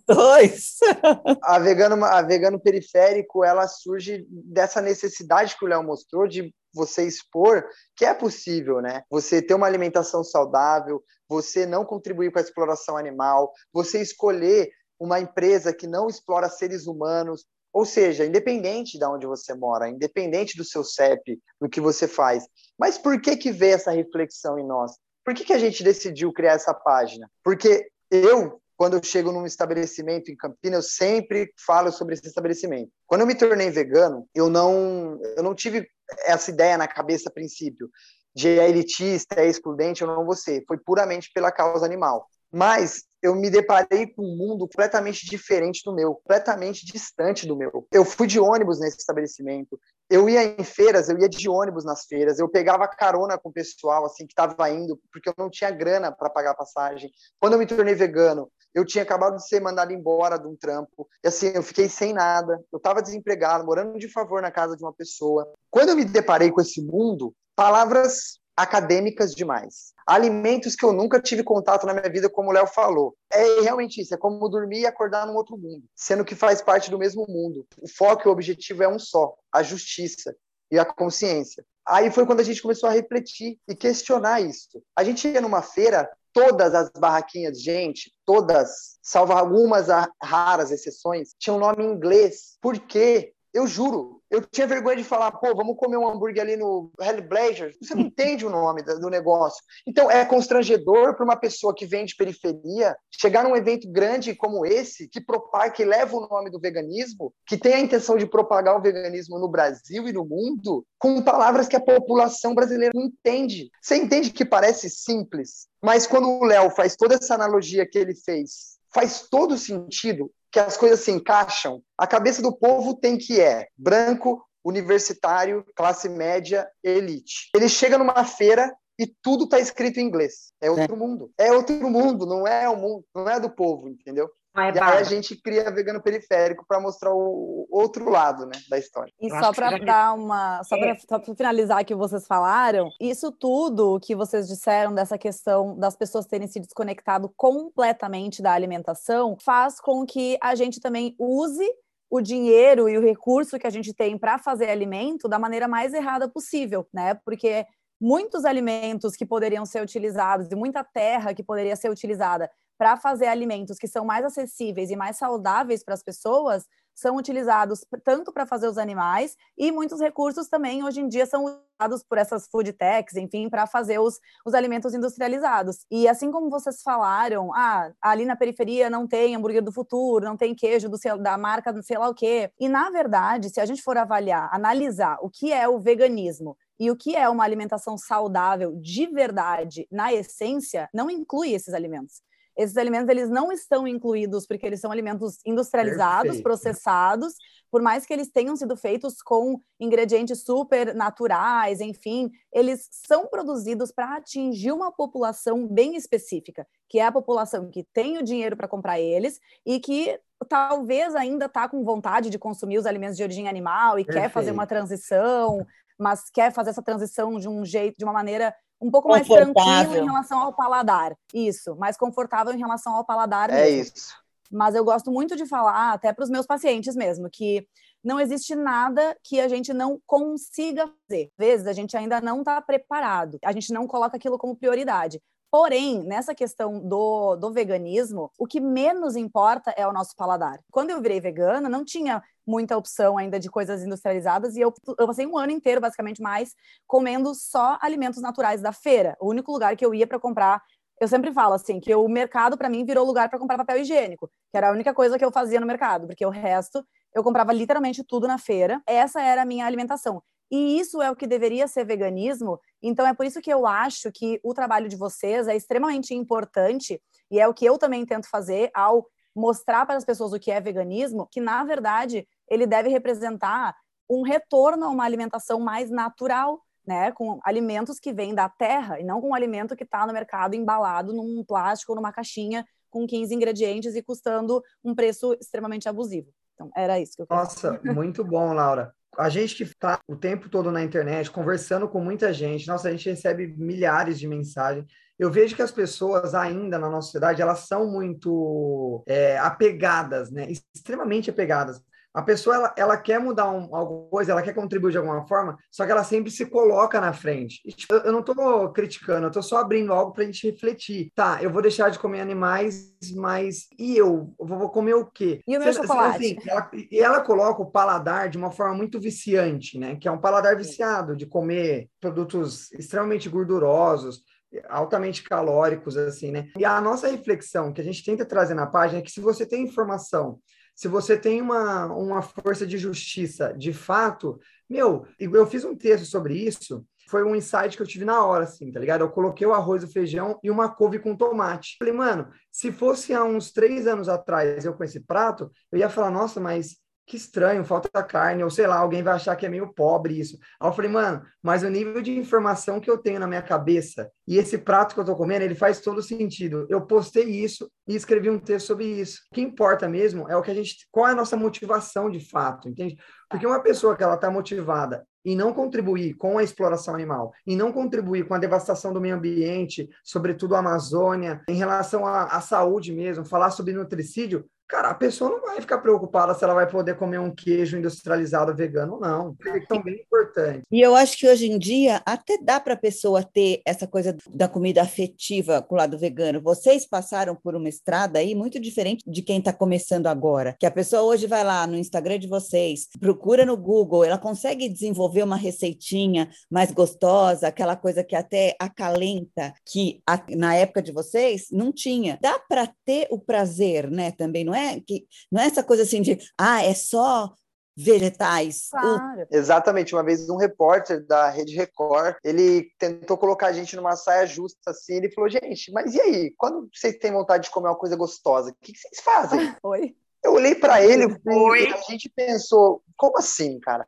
[0.07, 0.77] dois!
[1.43, 7.05] a, vegano, a vegano periférico, ela surge dessa necessidade que o Léo mostrou de você
[7.05, 9.03] expor que é possível, né?
[9.09, 15.19] Você ter uma alimentação saudável, você não contribuir com a exploração animal, você escolher uma
[15.19, 20.63] empresa que não explora seres humanos, ou seja, independente de onde você mora, independente do
[20.63, 22.45] seu CEP, do que você faz.
[22.77, 24.91] Mas por que que vê essa reflexão em nós?
[25.23, 27.29] Por que que a gente decidiu criar essa página?
[27.43, 32.91] Porque eu, quando eu chego num estabelecimento em Campinas, eu sempre falo sobre esse estabelecimento.
[33.07, 35.87] Quando eu me tornei vegano, eu não, eu não tive
[36.25, 37.89] essa ideia na cabeça a princípio
[38.33, 40.63] de é elitista, é excludente, eu não vou ser.
[40.67, 42.27] Foi puramente pela causa animal.
[42.51, 47.87] Mas eu me deparei com um mundo completamente diferente do meu, completamente distante do meu.
[47.91, 49.79] Eu fui de ônibus nesse estabelecimento,
[50.09, 53.53] eu ia em feiras, eu ia de ônibus nas feiras, eu pegava carona com o
[53.53, 57.09] pessoal assim que estava indo, porque eu não tinha grana para pagar passagem.
[57.39, 61.07] Quando eu me tornei vegano, eu tinha acabado de ser mandado embora de um trampo,
[61.23, 64.83] e assim, eu fiquei sem nada, eu estava desempregado, morando de favor na casa de
[64.83, 65.47] uma pessoa.
[65.69, 69.93] Quando eu me deparei com esse mundo, palavras acadêmicas demais.
[70.05, 73.15] Alimentos que eu nunca tive contato na minha vida, como o Léo falou.
[73.31, 76.91] É realmente isso, é como dormir e acordar num outro mundo, sendo que faz parte
[76.91, 77.65] do mesmo mundo.
[77.81, 80.35] O foco e o objetivo é um só, a justiça
[80.71, 81.65] e a consciência.
[81.87, 84.81] Aí foi quando a gente começou a refletir e questionar isso.
[84.95, 89.87] A gente ia numa feira, todas as barraquinhas, gente, todas, salvo algumas
[90.21, 92.57] raras exceções, tinham nome em inglês.
[92.61, 93.33] Por quê?
[93.53, 97.27] Eu juro, eu tinha vergonha de falar, pô, vamos comer um hambúrguer ali no Hell
[97.27, 97.75] Blazer.
[97.81, 99.61] Você não entende o nome do negócio.
[99.85, 104.65] Então, é constrangedor para uma pessoa que vem de periferia chegar num evento grande como
[104.65, 108.77] esse, que propaga, que leva o nome do veganismo, que tem a intenção de propagar
[108.77, 113.69] o veganismo no Brasil e no mundo, com palavras que a população brasileira não entende.
[113.81, 118.15] Você entende que parece simples, mas quando o Léo faz toda essa analogia que ele
[118.15, 123.39] fez, faz todo sentido que as coisas se encaixam, a cabeça do povo tem que
[123.39, 127.49] é branco, universitário, classe média, elite.
[127.55, 130.51] Ele chega numa feira e tudo está escrito em inglês.
[130.61, 130.97] É outro é.
[130.97, 131.31] mundo.
[131.37, 134.29] É outro mundo, não é o mundo, não é do povo, entendeu?
[134.53, 138.59] Ah, é e aí a gente cria vegano periférico para mostrar o outro lado, né,
[138.69, 139.11] da história.
[139.19, 140.93] E só para dar uma, só é.
[141.07, 146.47] para finalizar que vocês falaram, isso tudo que vocês disseram dessa questão das pessoas terem
[146.47, 151.65] se desconectado completamente da alimentação faz com que a gente também use
[152.09, 155.93] o dinheiro e o recurso que a gente tem para fazer alimento da maneira mais
[155.93, 157.13] errada possível, né?
[157.23, 157.65] Porque
[158.01, 162.49] muitos alimentos que poderiam ser utilizados e muita terra que poderia ser utilizada
[162.81, 166.65] para fazer alimentos que são mais acessíveis e mais saudáveis para as pessoas
[166.95, 171.45] são utilizados tanto para fazer os animais e muitos recursos também hoje em dia são
[171.45, 175.85] usados por essas food techs, enfim, para fazer os, os alimentos industrializados.
[175.91, 180.35] E assim como vocês falaram, ah, ali na periferia não tem hambúrguer do futuro, não
[180.35, 182.51] tem queijo do, da marca sei lá o quê.
[182.59, 186.89] E na verdade, se a gente for avaliar, analisar o que é o veganismo e
[186.89, 192.23] o que é uma alimentação saudável de verdade, na essência, não inclui esses alimentos.
[192.57, 196.43] Esses alimentos eles não estão incluídos porque eles são alimentos industrializados, Perfeito.
[196.43, 197.33] processados,
[197.71, 203.91] por mais que eles tenham sido feitos com ingredientes super naturais, enfim, eles são produzidos
[203.91, 208.67] para atingir uma população bem específica, que é a população que tem o dinheiro para
[208.67, 213.47] comprar eles e que talvez ainda está com vontade de consumir os alimentos de origem
[213.47, 214.23] animal e Perfeito.
[214.23, 215.65] quer fazer uma transição,
[215.97, 219.95] mas quer fazer essa transição de um jeito, de uma maneira um pouco mais tranquilo
[219.95, 221.15] em relação ao paladar.
[221.33, 223.93] Isso, mais confortável em relação ao paladar é mesmo.
[223.95, 224.15] isso.
[224.51, 227.65] Mas eu gosto muito de falar, até para os meus pacientes mesmo, que
[228.03, 231.31] não existe nada que a gente não consiga fazer.
[231.37, 235.21] Às vezes a gente ainda não está preparado, a gente não coloca aquilo como prioridade.
[235.51, 240.59] Porém, nessa questão do, do veganismo, o que menos importa é o nosso paladar.
[240.71, 245.05] Quando eu virei vegana, não tinha muita opção ainda de coisas industrializadas e eu, eu
[245.05, 246.55] passei um ano inteiro, basicamente mais,
[246.87, 249.17] comendo só alimentos naturais da feira.
[249.19, 250.61] O único lugar que eu ia para comprar
[251.01, 254.27] eu sempre falo assim que o mercado para mim virou lugar para comprar papel higiênico,
[254.51, 256.85] que era a única coisa que eu fazia no mercado, porque o resto
[257.15, 258.79] eu comprava literalmente tudo na feira.
[258.85, 260.21] Essa era a minha alimentação.
[260.51, 262.59] E isso é o que deveria ser veganismo.
[262.83, 267.01] Então é por isso que eu acho que o trabalho de vocês é extremamente importante
[267.31, 270.51] e é o que eu também tento fazer ao mostrar para as pessoas o que
[270.51, 273.73] é veganismo, que na verdade ele deve representar
[274.09, 279.05] um retorno a uma alimentação mais natural, né, com alimentos que vêm da terra e
[279.05, 283.07] não com um alimento que está no mercado embalado num plástico ou numa caixinha com
[283.07, 286.27] 15 ingredientes e custando um preço extremamente abusivo.
[286.55, 290.15] Então, era isso que eu queria Nossa, muito bom, Laura a gente que está o
[290.15, 294.85] tempo todo na internet, conversando com muita gente, nossa, a gente recebe milhares de mensagens.
[295.19, 300.47] Eu vejo que as pessoas ainda na nossa sociedade, elas são muito é, apegadas, né?
[300.73, 301.81] Extremamente apegadas
[302.13, 305.57] a pessoa ela, ela quer mudar um, alguma coisa, ela quer contribuir de alguma forma,
[305.69, 307.61] só que ela sempre se coloca na frente.
[307.65, 311.11] E, tipo, eu não estou criticando, eu estou só abrindo algo para a gente refletir.
[311.15, 314.33] Tá, eu vou deixar de comer animais, mas e eu?
[314.39, 315.41] Eu vou comer o quê?
[315.47, 316.17] E o meu Você, chocolate?
[316.17, 319.95] Assim, ela, e ela coloca o paladar de uma forma muito viciante, né?
[319.95, 324.23] Que é um paladar viciado de comer produtos extremamente gordurosos,
[324.69, 326.49] altamente calóricos, assim, né?
[326.57, 329.45] E a nossa reflexão que a gente tenta trazer na página é que se você
[329.45, 330.39] tem informação
[330.81, 336.07] se você tem uma, uma força de justiça de fato, meu, eu fiz um texto
[336.07, 339.01] sobre isso, foi um insight que eu tive na hora, assim, tá ligado?
[339.01, 341.75] Eu coloquei o arroz, o feijão e uma couve com tomate.
[341.77, 345.87] Falei, mano, se fosse há uns três anos atrás eu com esse prato, eu ia
[345.87, 346.77] falar, nossa, mas
[347.11, 350.37] que estranho, falta carne, ou sei lá, alguém vai achar que é meio pobre isso.
[350.57, 354.09] Aí eu falei, mano, mas o nível de informação que eu tenho na minha cabeça
[354.25, 356.65] e esse prato que eu tô comendo, ele faz todo sentido.
[356.69, 359.23] Eu postei isso e escrevi um texto sobre isso.
[359.29, 362.21] O que importa mesmo é o que a gente, qual é a nossa motivação de
[362.21, 362.95] fato, entende?
[363.29, 367.55] Porque uma pessoa que ela tá motivada e não contribuir com a exploração animal, e
[367.55, 372.41] não contribuir com a devastação do meio ambiente, sobretudo a Amazônia, em relação à, à
[372.41, 376.65] saúde mesmo, falar sobre nutricídio, cara, a pessoa não vai ficar preocupada se ela vai
[376.65, 379.35] poder comer um queijo industrializado vegano ou não.
[379.45, 380.63] É bem importante.
[380.71, 384.15] E eu acho que hoje em dia até dá para a pessoa ter essa coisa
[384.29, 386.41] da comida afetiva com o lado vegano.
[386.41, 390.55] Vocês passaram por uma estrada aí muito diferente de quem está começando agora.
[390.57, 394.69] Que a pessoa hoje vai lá no Instagram de vocês, procura no Google, ela consegue
[394.69, 401.47] desenvolver uma receitinha mais gostosa, aquela coisa que até acalenta, que na época de vocês
[401.51, 402.17] não tinha.
[402.21, 404.11] Dá para ter o prazer, né?
[404.11, 407.33] Também não é é que não é essa coisa assim de ah, é só
[407.75, 408.69] vegetais.
[408.69, 409.27] Claro.
[409.31, 409.95] Exatamente.
[409.95, 414.71] Uma vez um repórter da Rede Record, ele tentou colocar a gente numa saia justa
[414.71, 416.33] assim, ele falou: "Gente, mas e aí?
[416.37, 419.95] Quando vocês têm vontade de comer uma coisa gostosa, o que, vocês fazem?" Oi.
[420.23, 423.85] Eu olhei para ele e a gente pensou: "Como assim, cara?"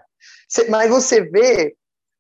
[0.70, 1.76] mas você vê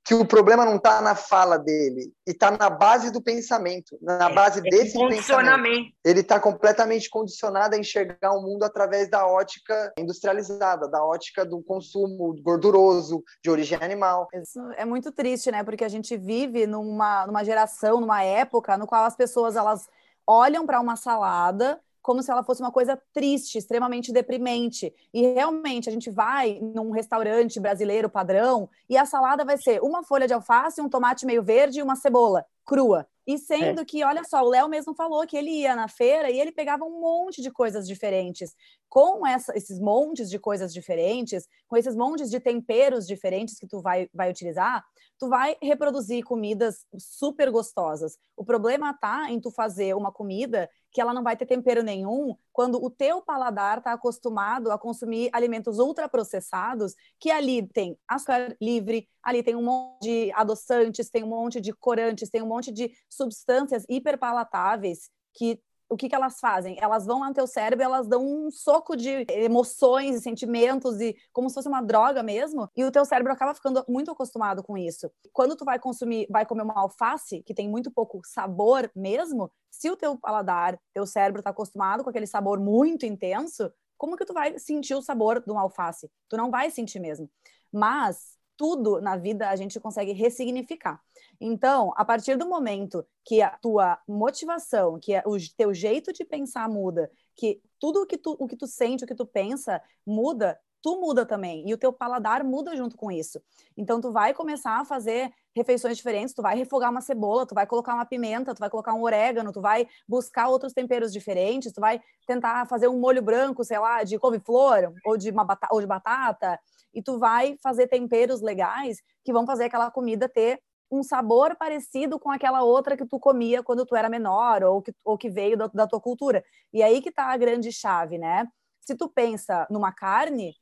[0.05, 4.29] que o problema não está na fala dele, e está na base do pensamento, na
[4.29, 5.93] é, base é, desse pensamento.
[6.03, 11.61] Ele está completamente condicionado a enxergar o mundo através da ótica industrializada, da ótica do
[11.61, 14.27] consumo gorduroso, de origem animal.
[14.33, 15.63] Isso é muito triste, né?
[15.63, 19.87] Porque a gente vive numa, numa geração, numa época no qual as pessoas elas
[20.27, 24.93] olham para uma salada como se ela fosse uma coisa triste, extremamente deprimente.
[25.13, 30.03] E realmente a gente vai num restaurante brasileiro padrão e a salada vai ser uma
[30.03, 33.07] folha de alface, um tomate meio verde e uma cebola crua.
[33.25, 33.85] E sendo é.
[33.85, 36.83] que, olha só, o Léo mesmo falou que ele ia na feira e ele pegava
[36.83, 38.53] um monte de coisas diferentes.
[38.89, 43.81] Com essa, esses montes de coisas diferentes, com esses montes de temperos diferentes que tu
[43.81, 44.83] vai, vai utilizar,
[45.23, 48.17] tu vai reproduzir comidas super gostosas.
[48.35, 52.35] O problema tá em tu fazer uma comida que ela não vai ter tempero nenhum,
[52.51, 59.07] quando o teu paladar está acostumado a consumir alimentos ultraprocessados, que ali tem açúcar livre,
[59.23, 62.91] ali tem um monte de adoçantes, tem um monte de corantes, tem um monte de
[63.09, 65.57] substâncias hiperpalatáveis que
[65.93, 66.75] o que, que elas fazem?
[66.79, 71.15] Elas vão lá no teu cérebro, elas dão um soco de emoções e sentimentos e
[71.31, 74.75] como se fosse uma droga mesmo, e o teu cérebro acaba ficando muito acostumado com
[74.75, 75.11] isso.
[75.31, 79.89] Quando tu vai consumir, vai comer uma alface que tem muito pouco sabor mesmo, se
[79.89, 84.33] o teu paladar, teu cérebro está acostumado com aquele sabor muito intenso, como que tu
[84.33, 86.09] vai sentir o sabor de uma alface?
[86.27, 87.29] Tu não vai sentir mesmo.
[87.71, 90.97] Mas tudo na vida a gente consegue ressignificar.
[91.37, 96.69] Então, a partir do momento que a tua motivação, que o teu jeito de pensar
[96.69, 100.57] muda, que tudo o que tu, o que tu sente, o que tu pensa muda,
[100.81, 103.41] tu muda também e o teu paladar muda junto com isso.
[103.75, 107.65] Então tu vai começar a fazer refeições diferentes, tu vai refogar uma cebola, tu vai
[107.65, 111.79] colocar uma pimenta, tu vai colocar um orégano, tu vai buscar outros temperos diferentes, tu
[111.79, 115.81] vai tentar fazer um molho branco, sei lá, de couve-flor ou de uma batata, ou
[115.81, 116.59] de batata,
[116.93, 120.59] e tu vai fazer temperos legais que vão fazer aquela comida ter
[120.91, 124.93] um sabor parecido com aquela outra que tu comia quando tu era menor ou que,
[125.03, 126.43] ou que veio da, da tua cultura.
[126.71, 128.47] E aí que tá a grande chave, né?
[128.79, 130.53] Se tu pensa numa carne,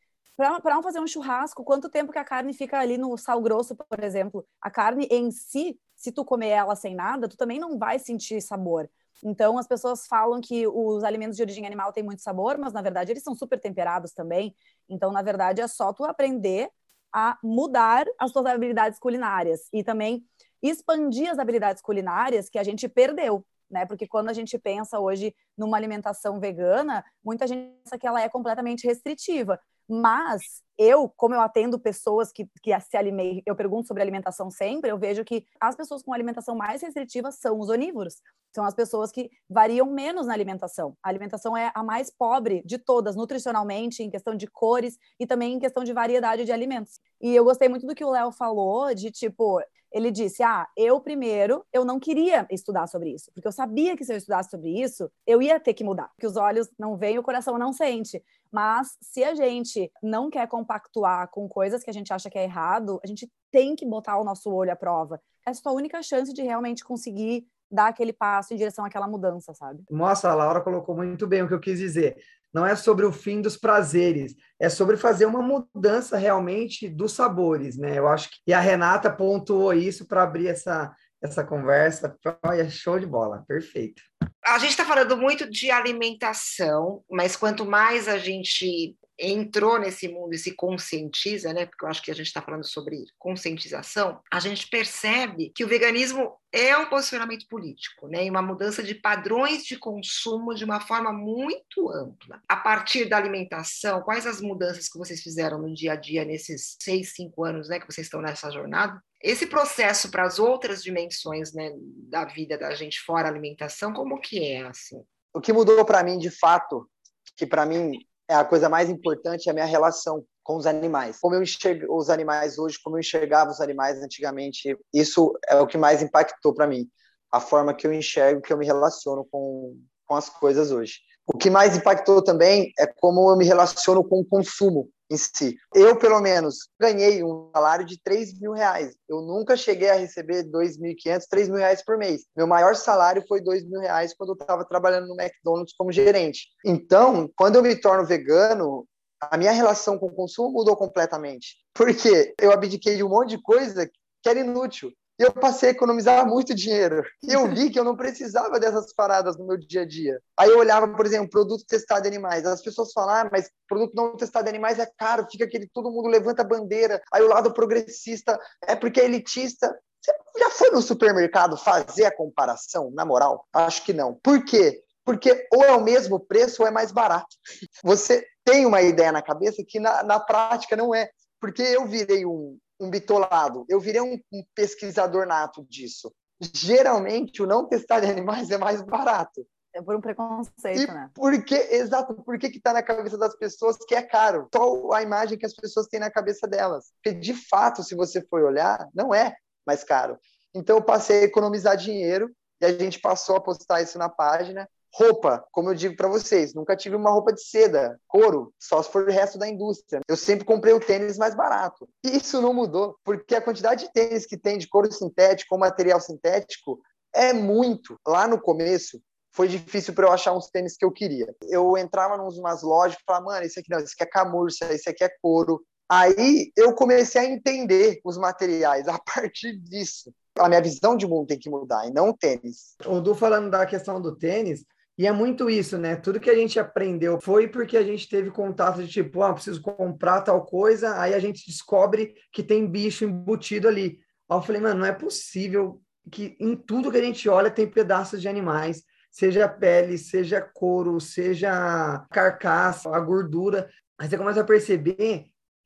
[0.61, 4.03] para fazer um churrasco, quanto tempo que a carne fica ali no sal grosso, por
[4.03, 4.45] exemplo?
[4.61, 8.41] A carne em si, se tu comer ela sem nada, tu também não vai sentir
[8.41, 8.89] sabor.
[9.23, 12.81] Então, as pessoas falam que os alimentos de origem animal têm muito sabor, mas na
[12.81, 14.55] verdade eles são super temperados também.
[14.89, 16.69] Então, na verdade, é só tu aprender
[17.13, 20.25] a mudar as tuas habilidades culinárias e também
[20.61, 23.85] expandir as habilidades culinárias que a gente perdeu né?
[23.85, 28.27] Porque quando a gente pensa hoje numa alimentação vegana, muita gente pensa que ela é
[28.27, 29.59] completamente restritiva.
[29.91, 34.89] Mas eu, como eu atendo pessoas que, que se alimentam, eu pergunto sobre alimentação sempre,
[34.89, 38.15] eu vejo que as pessoas com alimentação mais restritiva são os onívoros.
[38.51, 40.97] São as pessoas que variam menos na alimentação.
[41.03, 45.53] A alimentação é a mais pobre de todas, nutricionalmente, em questão de cores e também
[45.53, 46.99] em questão de variedade de alimentos.
[47.21, 50.99] E eu gostei muito do que o Léo falou, de tipo, ele disse: Ah, eu
[51.01, 54.69] primeiro, eu não queria estudar sobre isso, porque eu sabia que se eu estudasse sobre
[54.81, 58.23] isso, eu ia ter que mudar, que os olhos não veem, o coração não sente.
[58.51, 62.43] Mas se a gente não quer compactuar com coisas que a gente acha que é
[62.43, 65.19] errado, a gente tem que botar o nosso olho à prova.
[65.45, 69.53] Essa é a única chance de realmente conseguir dar aquele passo em direção àquela mudança,
[69.53, 69.83] sabe?
[69.89, 72.17] Nossa, a Laura colocou muito bem o que eu quis dizer
[72.53, 77.77] não é sobre o fim dos prazeres, é sobre fazer uma mudança realmente dos sabores,
[77.77, 77.97] né?
[77.97, 82.17] Eu acho que e a Renata pontuou isso para abrir essa essa conversa.
[82.43, 84.01] Olha, show de bola, perfeito.
[84.43, 90.33] A gente está falando muito de alimentação, mas quanto mais a gente entrou nesse mundo
[90.33, 91.67] e se conscientiza, né?
[91.67, 95.67] Porque eu acho que a gente está falando sobre conscientização, a gente percebe que o
[95.67, 98.25] veganismo é um posicionamento político, né?
[98.25, 102.41] E uma mudança de padrões de consumo de uma forma muito ampla.
[102.49, 106.75] A partir da alimentação, quais as mudanças que vocês fizeram no dia a dia nesses
[106.81, 107.79] seis, cinco anos, né?
[107.79, 109.01] Que vocês estão nessa jornada?
[109.21, 111.71] Esse processo para as outras dimensões, né,
[112.09, 115.03] da vida da gente fora alimentação, como que é assim?
[115.31, 116.89] O que mudou para mim, de fato,
[117.37, 117.99] que para mim
[118.31, 121.19] é a coisa mais importante é a minha relação com os animais.
[121.19, 125.67] Como eu enxergo os animais hoje, como eu enxergava os animais antigamente, isso é o
[125.67, 126.87] que mais impactou para mim.
[127.29, 130.99] A forma que eu enxergo, que eu me relaciono com, com as coisas hoje.
[131.27, 135.57] O que mais impactou também é como eu me relaciono com o consumo em si.
[135.75, 138.95] Eu, pelo menos, ganhei um salário de 3 mil reais.
[139.09, 142.21] Eu nunca cheguei a receber 2.500, 3 mil reais por mês.
[142.35, 146.47] Meu maior salário foi 2 mil reais quando eu estava trabalhando no McDonald's como gerente.
[146.65, 148.87] Então, quando eu me torno vegano,
[149.19, 151.57] a minha relação com o consumo mudou completamente.
[151.73, 154.91] Porque eu abdiquei de um monte de coisa que era inútil.
[155.21, 157.03] E eu passei a economizar muito dinheiro.
[157.21, 160.19] E eu vi que eu não precisava dessas paradas no meu dia a dia.
[160.35, 162.43] Aí eu olhava, por exemplo, produto testado em animais.
[162.43, 165.91] As pessoas falam, ah, mas produto não testado em animais é caro, fica aquele, todo
[165.91, 166.99] mundo levanta a bandeira.
[167.13, 169.67] Aí o lado progressista é porque é elitista.
[170.01, 173.45] Você já foi no supermercado fazer a comparação, na moral?
[173.53, 174.15] Acho que não.
[174.23, 174.81] Por quê?
[175.05, 177.37] Porque ou é o mesmo preço ou é mais barato.
[177.83, 181.11] Você tem uma ideia na cabeça que na, na prática não é.
[181.39, 186.11] Porque eu virei um, um bitolado, eu virei um, um pesquisador nato disso.
[186.53, 189.45] Geralmente, o não testar em animais é mais barato.
[189.73, 191.09] É por um preconceito, e né?
[191.13, 194.49] Por que, exato, por que está na cabeça das pessoas que é caro?
[194.53, 196.91] Só a imagem que as pessoas têm na cabeça delas.
[196.95, 200.17] Porque, de fato, se você for olhar, não é mais caro.
[200.53, 202.29] Então, eu passei a economizar dinheiro
[202.59, 204.67] e a gente passou a postar isso na página.
[204.93, 208.91] Roupa, como eu digo para vocês, nunca tive uma roupa de seda, couro, só se
[208.91, 210.01] for o resto da indústria.
[210.07, 211.87] Eu sempre comprei o tênis mais barato.
[212.03, 215.59] E isso não mudou, porque a quantidade de tênis que tem de couro sintético ou
[215.59, 216.79] material sintético
[217.13, 217.97] é muito.
[218.05, 219.01] Lá no começo,
[219.33, 221.33] foi difícil para eu achar uns tênis que eu queria.
[221.43, 224.73] Eu entrava em umas lojas e falava, mano, esse aqui não, esse aqui é camurça,
[224.73, 225.63] esse aqui é couro.
[225.89, 230.13] Aí eu comecei a entender os materiais a partir disso.
[230.37, 232.75] A minha visão de mundo tem que mudar, e não o tênis.
[232.85, 234.63] O Du falando da questão do tênis,
[234.97, 235.95] e é muito isso, né?
[235.95, 239.61] Tudo que a gente aprendeu foi porque a gente teve contato de tipo, ah, preciso
[239.61, 243.99] comprar tal coisa, aí a gente descobre que tem bicho embutido ali.
[244.29, 245.81] Aí eu falei, mano, não é possível
[246.11, 250.99] que em tudo que a gente olha tem pedaços de animais seja pele, seja couro,
[250.99, 253.69] seja carcaça, a gordura.
[253.97, 255.25] Aí você começa a perceber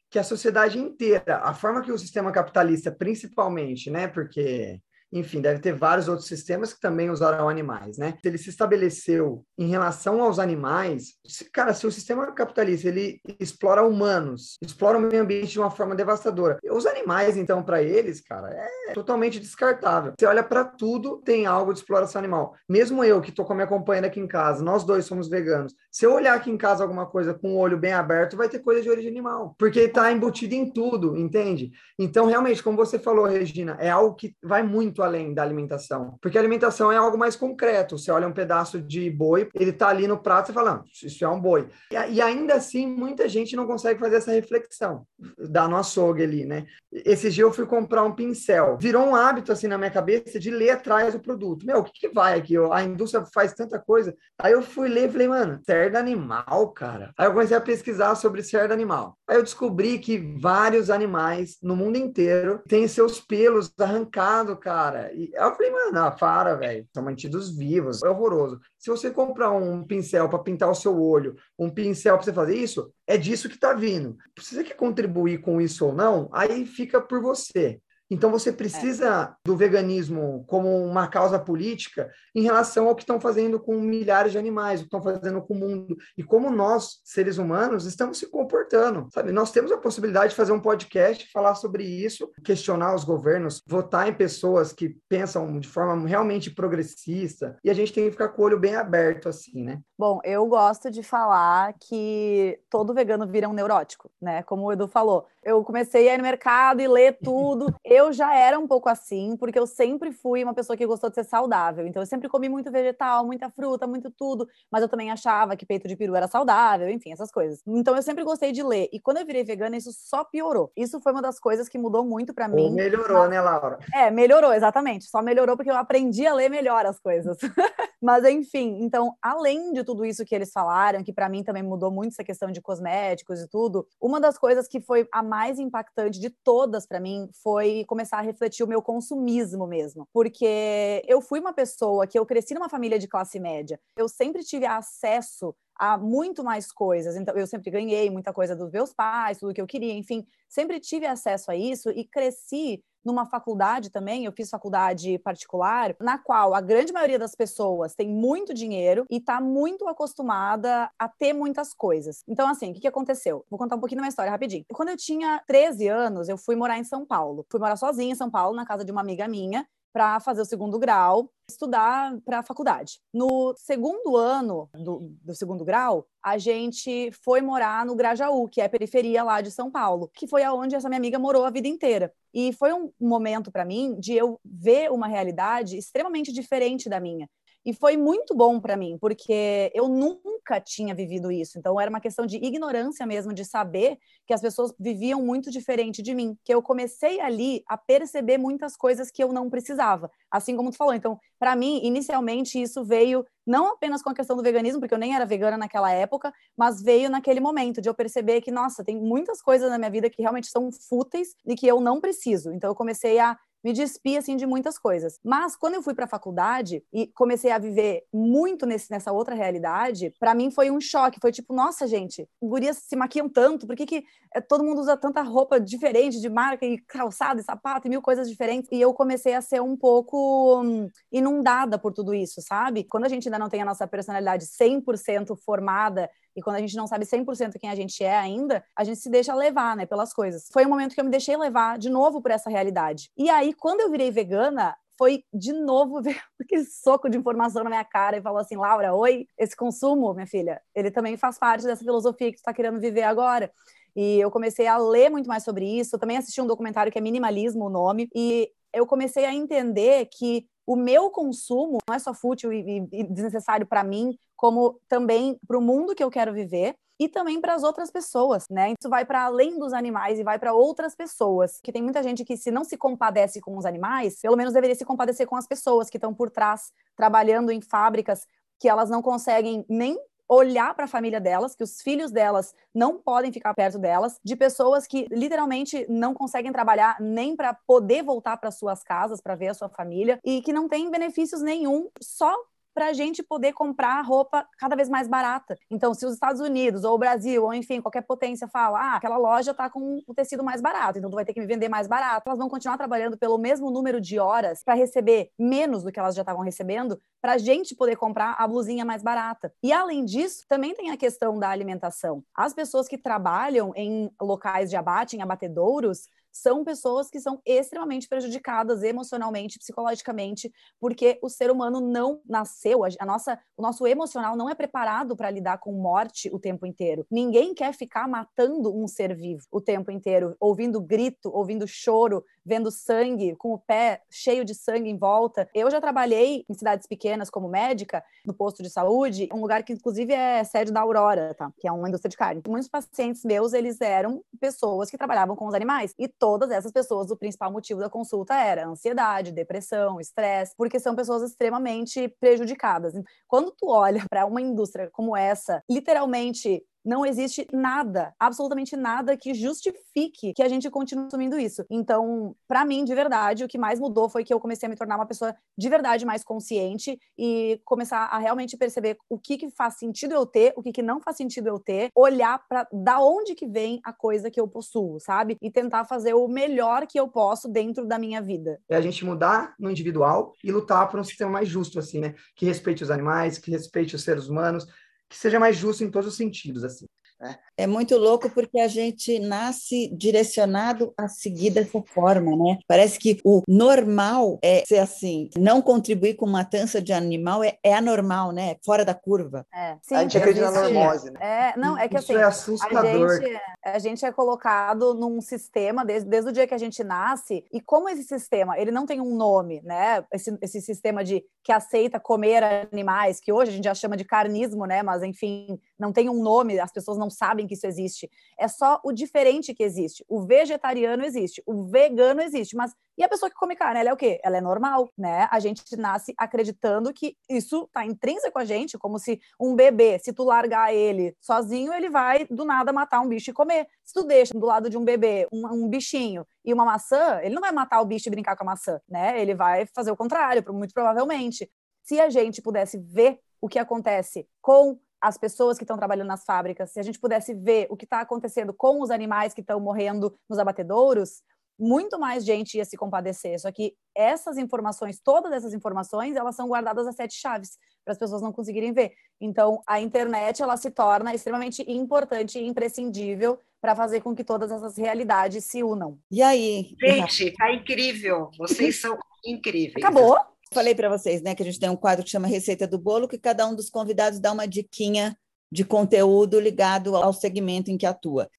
[0.09, 4.80] que a sociedade inteira, a forma que o sistema capitalista, principalmente, né, porque
[5.12, 8.16] enfim, deve ter vários outros sistemas que também usaram animais, né?
[8.24, 11.14] Ele se estabeleceu em relação aos animais.
[11.53, 15.95] Cara, se o sistema capitalista ele explora humanos, explora o meio ambiente de uma forma
[15.95, 20.14] devastadora, os animais, então, para eles, cara, é totalmente descartável.
[20.18, 22.53] Você olha para tudo, tem algo de exploração animal.
[22.68, 25.74] Mesmo eu que estou com a minha companheira aqui em casa, nós dois somos veganos.
[25.91, 28.60] Se eu olhar aqui em casa alguma coisa com o olho bem aberto, vai ter
[28.60, 31.72] coisa de origem animal, porque está embutido em tudo, entende?
[31.97, 36.17] Então, realmente, como você falou, Regina, é algo que vai muito além da alimentação.
[36.21, 37.97] Porque a alimentação é algo mais concreto.
[37.97, 41.27] Você olha um pedaço de boi, ele está ali no prato e fala, isso é
[41.27, 41.67] um boi.
[41.91, 45.05] E, e, ainda assim, muita gente não consegue fazer essa reflexão.
[45.37, 46.65] Dá no açougue ali, né?
[46.91, 48.77] Esse dia eu fui comprar um pincel.
[48.79, 51.65] Virou um hábito, assim, na minha cabeça de ler atrás do produto.
[51.65, 52.55] Meu, o que, que vai aqui?
[52.71, 54.15] A indústria faz tanta coisa.
[54.39, 57.11] Aí eu fui ler e falei, mano, cerda animal, cara.
[57.17, 59.17] Aí eu comecei a pesquisar sobre cerda animal.
[59.27, 65.11] Aí eu descobri que vários animais no mundo inteiro têm seus pelos arrancados, cara cara.
[65.13, 66.88] E eu falei, mano, para, velho.
[66.93, 68.03] São mantidos vivos.
[68.03, 68.59] É horroroso.
[68.77, 72.55] Se você comprar um pincel para pintar o seu olho, um pincel para você fazer
[72.55, 74.17] isso, é disso que tá vindo.
[74.39, 77.79] Se você quer contribuir com isso ou não, aí fica por você.
[78.10, 79.36] Então você precisa é.
[79.45, 84.38] do veganismo como uma causa política em relação ao que estão fazendo com milhares de
[84.38, 88.30] animais, o que estão fazendo com o mundo e como nós, seres humanos, estamos se
[88.30, 89.08] comportando.
[89.12, 89.32] Sabe?
[89.32, 94.08] Nós temos a possibilidade de fazer um podcast, falar sobre isso, questionar os governos, votar
[94.08, 98.41] em pessoas que pensam de forma realmente progressista e a gente tem que ficar com
[98.41, 99.80] o olho bem aberto assim, né?
[99.97, 104.43] Bom, eu gosto de falar que todo vegano vira um neurótico, né?
[104.43, 105.26] Como o Edu falou.
[105.45, 107.67] Eu comecei a ir no mercado e ler tudo.
[107.85, 111.15] Eu já era um pouco assim, porque eu sempre fui uma pessoa que gostou de
[111.15, 111.85] ser saudável.
[111.85, 114.47] Então, eu sempre comi muito vegetal, muita fruta, muito tudo.
[114.71, 117.61] Mas eu também achava que peito de peru era saudável, enfim, essas coisas.
[117.67, 118.89] Então, eu sempre gostei de ler.
[118.91, 120.71] E quando eu virei vegana, isso só piorou.
[120.75, 122.63] Isso foi uma das coisas que mudou muito para mim.
[122.63, 123.29] Ou melhorou, mas...
[123.29, 123.77] né, Laura?
[123.93, 125.05] É, melhorou, exatamente.
[125.05, 127.37] Só melhorou porque eu aprendi a ler melhor as coisas.
[128.01, 131.91] mas, enfim, então, além de tudo isso que eles falaram, que para mim também mudou
[131.91, 136.19] muito essa questão de cosméticos e tudo, uma das coisas que foi a mais impactante
[136.19, 140.07] de todas para mim foi começar a refletir o meu consumismo mesmo.
[140.13, 143.79] Porque eu fui uma pessoa que eu cresci numa família de classe média.
[143.97, 147.15] Eu sempre tive acesso a muito mais coisas.
[147.15, 150.79] Então, eu sempre ganhei muita coisa dos meus pais, tudo que eu queria, enfim, sempre
[150.79, 156.53] tive acesso a isso e cresci numa faculdade também, eu fiz faculdade particular, na qual
[156.53, 161.74] a grande maioria das pessoas tem muito dinheiro e está muito acostumada a ter muitas
[161.74, 162.24] coisas.
[162.28, 163.45] Então, assim, o que, que aconteceu?
[163.49, 164.66] Vou contar um pouquinho da minha história rapidinho.
[164.74, 167.45] Quando eu tinha 13 anos, eu fui morar em São Paulo.
[167.49, 170.45] Fui morar sozinha em São Paulo, na casa de uma amiga minha, para fazer o
[170.45, 172.99] segundo grau, estudar para a faculdade.
[173.13, 178.65] No segundo ano do, do, segundo grau, a gente foi morar no Grajaú, que é
[178.65, 181.69] a periferia lá de São Paulo, que foi aonde essa minha amiga morou a vida
[181.69, 182.11] inteira.
[182.33, 187.29] E foi um momento para mim de eu ver uma realidade extremamente diferente da minha.
[187.66, 191.57] E foi muito bom para mim, porque eu nunca tinha vivido isso.
[191.57, 193.97] Então era uma questão de ignorância mesmo, de saber
[194.28, 196.38] que as pessoas viviam muito diferente de mim.
[196.43, 200.11] Que eu comecei ali a perceber muitas coisas que eu não precisava.
[200.30, 200.93] Assim como tu falou.
[200.93, 204.99] Então, para mim, inicialmente, isso veio não apenas com a questão do veganismo, porque eu
[204.99, 208.95] nem era vegana naquela época, mas veio naquele momento de eu perceber que, nossa, tem
[208.99, 212.51] muitas coisas na minha vida que realmente são fúteis e que eu não preciso.
[212.51, 213.36] Então, eu comecei a
[213.66, 215.20] me despi assim de muitas coisas.
[215.24, 219.34] Mas quando eu fui para a faculdade e comecei a viver muito nesse, nessa outra
[219.34, 221.20] realidade, para mim foi um choque.
[221.20, 224.03] Foi tipo, nossa, gente, gurias se maquiam tanto, por que, que
[224.36, 228.03] eh, todo mundo usa tanta roupa diferente de marca e calçado e sapato e mil
[228.03, 228.70] coisas diferentes?
[228.72, 232.84] E eu comecei a ser um pouco hum, inundada por tudo isso, sabe?
[232.84, 236.75] Quando a gente ainda não tem a nossa personalidade 100% formada e quando a gente
[236.75, 240.13] não sabe 100% quem a gente é ainda, a gente se deixa levar, né, pelas
[240.13, 240.47] coisas.
[240.51, 243.09] Foi um momento que eu me deixei levar de novo por essa realidade.
[243.17, 247.69] E aí, quando eu virei vegana, foi de novo ver aquele soco de informação na
[247.69, 251.63] minha cara e falou assim: Laura, oi, esse consumo, minha filha, ele também faz parte
[251.65, 253.51] dessa filosofia que tu está querendo viver agora.
[253.95, 255.97] E eu comecei a ler muito mais sobre isso.
[255.97, 258.09] Também assisti um documentário que é Minimalismo, o nome.
[258.13, 263.03] E eu comecei a entender que o meu consumo não é só fútil e, e
[263.03, 267.53] desnecessário para mim, como também para o mundo que eu quero viver e também para
[267.53, 268.73] as outras pessoas, né?
[268.80, 271.59] Isso vai para além dos animais e vai para outras pessoas.
[271.61, 274.76] Que tem muita gente que se não se compadece com os animais, pelo menos deveria
[274.76, 278.26] se compadecer com as pessoas que estão por trás trabalhando em fábricas
[278.59, 279.97] que elas não conseguem nem
[280.28, 284.36] olhar para a família delas, que os filhos delas não podem ficar perto delas, de
[284.36, 289.49] pessoas que literalmente não conseguem trabalhar nem para poder voltar para suas casas para ver
[289.49, 292.36] a sua família e que não tem benefícios nenhum só
[292.76, 295.57] para a gente poder comprar roupa cada vez mais barata.
[295.71, 299.17] Então, se os Estados Unidos ou o Brasil, ou enfim, qualquer potência fala, ah, aquela
[299.17, 301.88] loja está com o tecido mais barato, então tu vai ter que me vender mais
[301.88, 305.99] barato, elas vão continuar trabalhando pelo mesmo número de horas para receber menos do que
[305.99, 309.53] elas já estavam recebendo, para a gente poder comprar a blusinha mais barata.
[309.63, 312.21] E além disso, também tem a questão da alimentação.
[312.36, 318.09] As pessoas que trabalham em locais de abate, em abatedouros, são pessoas que são extremamente
[318.09, 324.49] prejudicadas emocionalmente, psicologicamente, porque o ser humano não nasceu, a nossa, o nosso emocional não
[324.49, 327.07] é preparado para lidar com morte o tempo inteiro.
[327.09, 332.69] Ninguém quer ficar matando um ser vivo o tempo inteiro, ouvindo grito, ouvindo choro, vendo
[332.69, 335.49] sangue, com o pé cheio de sangue em volta.
[335.53, 339.73] Eu já trabalhei em cidades pequenas como médica, no posto de saúde, um lugar que
[339.73, 341.51] inclusive é sede da Aurora, tá?
[341.59, 342.41] que é uma indústria de carne.
[342.47, 345.93] Muitos pacientes meus, eles eram pessoas que trabalhavam com os animais.
[345.97, 350.95] E todas essas pessoas, o principal motivo da consulta era ansiedade, depressão, estresse, porque são
[350.95, 352.93] pessoas extremamente prejudicadas.
[353.27, 359.33] Quando tu olha para uma indústria como essa, literalmente não existe nada, absolutamente nada que
[359.33, 361.65] justifique que a gente continue consumindo isso.
[361.69, 364.75] Então, para mim, de verdade, o que mais mudou foi que eu comecei a me
[364.75, 369.49] tornar uma pessoa de verdade mais consciente e começar a realmente perceber o que, que
[369.49, 372.99] faz sentido eu ter, o que, que não faz sentido eu ter, olhar para da
[372.99, 375.38] onde que vem a coisa que eu possuo, sabe?
[375.41, 378.59] E tentar fazer o melhor que eu posso dentro da minha vida.
[378.69, 382.15] É a gente mudar no individual e lutar por um sistema mais justo, assim, né?
[382.36, 384.67] Que respeite os animais, que respeite os seres humanos,
[385.10, 386.88] que seja mais justo em todos os sentidos, assim.
[387.20, 387.38] Né?
[387.57, 392.59] É muito louco porque a gente nasce direcionado a seguir dessa forma, né?
[392.68, 397.74] Parece que o normal é ser assim, não contribuir com matança de animal é, é
[397.74, 398.57] anormal, né?
[398.66, 399.45] Fora da curva.
[399.53, 401.20] É, sim, a gente acredita na normose, né?
[401.22, 403.11] É, não, é que Isso assim, é assustador.
[403.11, 406.84] A gente, a gente é colocado num sistema desde, desde o dia que a gente
[406.84, 410.03] nasce, e como esse sistema, ele não tem um nome, né?
[410.11, 414.03] Esse, esse sistema de que aceita comer animais, que hoje a gente já chama de
[414.03, 414.84] carnismo, né?
[414.84, 418.09] Mas enfim, não tem um nome, as pessoas não sabem que isso existe.
[418.38, 420.05] É só o diferente que existe.
[420.07, 423.93] O vegetariano existe, o vegano existe, mas e a pessoa que come carne, ela é
[423.93, 424.22] o quê?
[424.24, 425.28] Ela é normal, né?
[425.30, 430.13] A gente nasce acreditando que isso tá intrínseco a gente, como se um bebê, se
[430.13, 433.68] tu largar ele sozinho, ele vai do nada matar um bicho e comer.
[433.84, 437.36] Se tu deixa do lado de um bebê um, um bichinho e uma maçã, ele
[437.36, 439.22] não vai matar o bicho e brincar com a maçã, né?
[439.22, 441.51] Ele vai fazer o contrário, muito provavelmente.
[441.84, 446.23] Se a gente pudesse ver o que acontece com as pessoas que estão trabalhando nas
[446.23, 449.59] fábricas, se a gente pudesse ver o que está acontecendo com os animais que estão
[449.59, 451.21] morrendo nos abatedouros,
[451.57, 453.39] muito mais gente ia se compadecer.
[453.39, 457.97] Só que essas informações, todas essas informações, elas são guardadas a sete chaves para as
[457.97, 458.93] pessoas não conseguirem ver.
[459.21, 464.51] Então, a internet ela se torna extremamente importante e imprescindível para fazer com que todas
[464.51, 465.97] essas realidades se unam.
[466.11, 466.75] E aí?
[466.79, 468.29] Gente, tá incrível.
[468.37, 469.77] Vocês são incríveis.
[469.77, 470.17] Acabou?
[470.53, 473.07] Falei para vocês, né, que a gente tem um quadro que chama Receita do Bolo,
[473.07, 475.17] que cada um dos convidados dá uma diquinha
[475.51, 478.29] de conteúdo ligado ao segmento em que atua.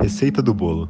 [0.00, 0.88] Receita do bolo.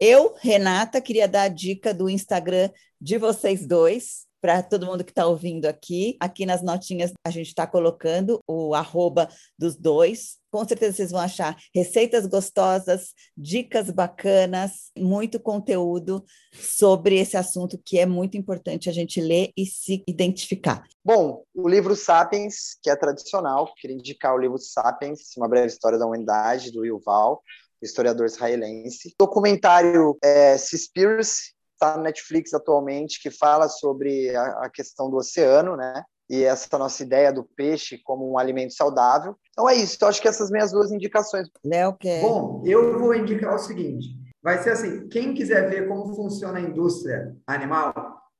[0.00, 2.70] Eu, Renata, queria dar a dica do Instagram
[3.00, 6.16] de vocês dois, para todo mundo que está ouvindo aqui.
[6.20, 10.37] Aqui nas notinhas a gente está colocando o arroba dos dois.
[10.50, 17.98] Com certeza vocês vão achar receitas gostosas, dicas bacanas, muito conteúdo sobre esse assunto que
[17.98, 20.82] é muito importante a gente ler e se identificar.
[21.04, 25.98] Bom, o livro Sapiens, que é tradicional, queria indicar o livro Sapiens, Uma Breve História
[25.98, 27.42] da Humanidade, do Yuval,
[27.82, 29.08] historiador israelense.
[29.20, 35.16] O documentário é, Seaspiracy, está no Netflix atualmente, que fala sobre a, a questão do
[35.16, 36.02] oceano, né?
[36.28, 39.36] E essa nossa ideia do peixe como um alimento saudável.
[39.50, 39.96] Então é isso.
[39.96, 41.48] Então acho que essas minhas duas indicações.
[41.64, 42.20] Léo quer.
[42.20, 44.08] Bom, eu vou indicar o seguinte:
[44.42, 45.08] vai ser assim.
[45.08, 47.94] Quem quiser ver como funciona a indústria animal,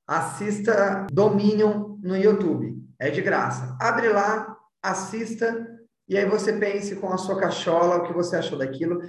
[0.06, 2.76] assista Dominion no YouTube.
[2.98, 3.76] É de graça.
[3.80, 5.78] Abre lá, assista
[6.08, 9.00] e aí você pense com a sua cachola o que você achou daquilo.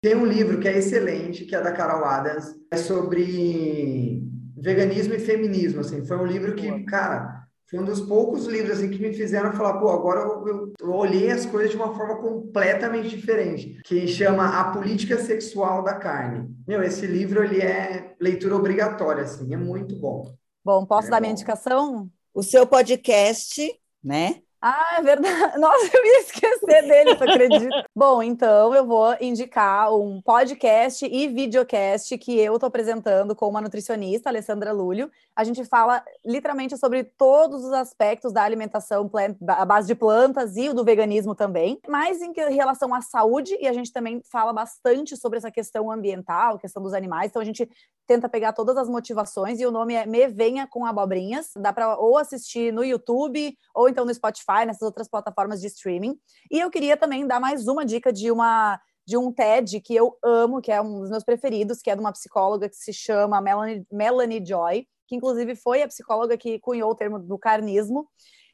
[0.00, 4.22] Tem um livro que é excelente, que é da Carol Adams, é sobre
[4.56, 6.06] veganismo e feminismo, assim.
[6.06, 7.37] Foi um livro que, cara,
[7.68, 11.30] foi um dos poucos livros assim que me fizeram falar, pô, agora eu, eu, olhei
[11.30, 16.48] as coisas de uma forma completamente diferente, que chama A Política Sexual da Carne.
[16.66, 20.34] Meu, esse livro ele é leitura obrigatória, assim, é muito bom.
[20.64, 21.20] Bom, posso é dar bom.
[21.20, 22.10] minha indicação?
[22.32, 23.62] O seu podcast,
[24.02, 24.40] né?
[24.60, 25.58] Ah, é verdade.
[25.58, 27.86] Nossa, eu ia esquecer dele, tu acredita?
[27.94, 33.60] Bom, então eu vou indicar um podcast e videocast que eu estou apresentando com uma
[33.60, 35.10] nutricionista, Alessandra Lúlio.
[35.36, 39.08] A gente fala literalmente sobre todos os aspectos da alimentação
[39.48, 43.72] à base de plantas e do veganismo também, mas em relação à saúde, e a
[43.72, 47.30] gente também fala bastante sobre essa questão ambiental, questão dos animais.
[47.30, 47.68] Então a gente
[48.08, 51.50] tenta pegar todas as motivações e o nome é Me Venha com Abobrinhas.
[51.54, 56.18] Dá para ou assistir no YouTube ou então no Spotify, nessas outras plataformas de streaming.
[56.50, 60.18] E eu queria também dar mais uma dica de uma de um TED que eu
[60.22, 63.40] amo, que é um dos meus preferidos, que é de uma psicóloga que se chama
[63.40, 68.06] Melanie, Melanie Joy, que inclusive foi a psicóloga que cunhou o termo do carnismo.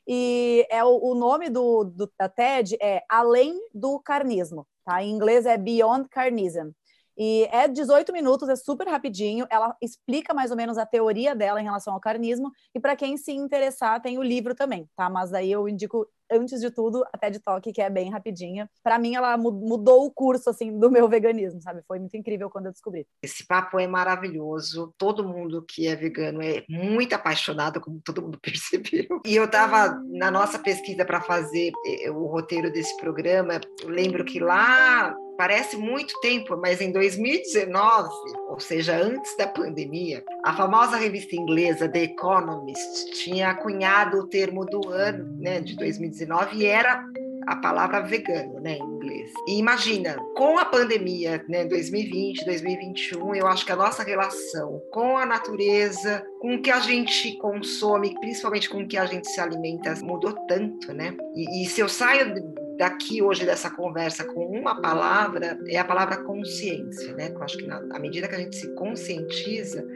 [0.06, 5.02] E é o, o nome do, do, da TED é Além do Carnismo, tá?
[5.02, 6.70] Em inglês é Beyond Carnism.
[7.16, 9.46] E é 18 minutos, é super rapidinho.
[9.50, 12.50] Ela explica mais ou menos a teoria dela em relação ao carnismo.
[12.74, 15.08] E para quem se interessar, tem o livro também, tá?
[15.08, 18.68] Mas aí eu indico, antes de tudo, a TED Talk, que é bem rapidinha.
[18.82, 21.82] Para mim, ela mudou o curso, assim, do meu veganismo, sabe?
[21.86, 23.06] Foi muito incrível quando eu descobri.
[23.22, 24.92] Esse papo é maravilhoso.
[24.98, 29.20] Todo mundo que é vegano é muito apaixonado, como todo mundo percebeu.
[29.24, 33.60] E eu estava na nossa pesquisa para fazer eh, o roteiro desse programa.
[33.82, 38.08] Eu lembro que lá Parece muito tempo, mas em 2019,
[38.48, 44.64] ou seja, antes da pandemia, a famosa revista inglesa The Economist tinha cunhado o termo
[44.64, 47.04] do ano, né, de 2019, e era
[47.46, 49.30] a palavra vegano, né, em inglês.
[49.46, 55.18] E imagina, com a pandemia, né, 2020, 2021, eu acho que a nossa relação com
[55.18, 59.40] a natureza, com o que a gente consome, principalmente com o que a gente se
[59.40, 61.16] alimenta, mudou tanto, né?
[61.34, 62.34] E, e se eu saio
[62.76, 67.30] daqui hoje dessa conversa com uma palavra é a palavra consciência, né?
[67.32, 69.86] Eu acho que na, à medida que a gente se conscientiza,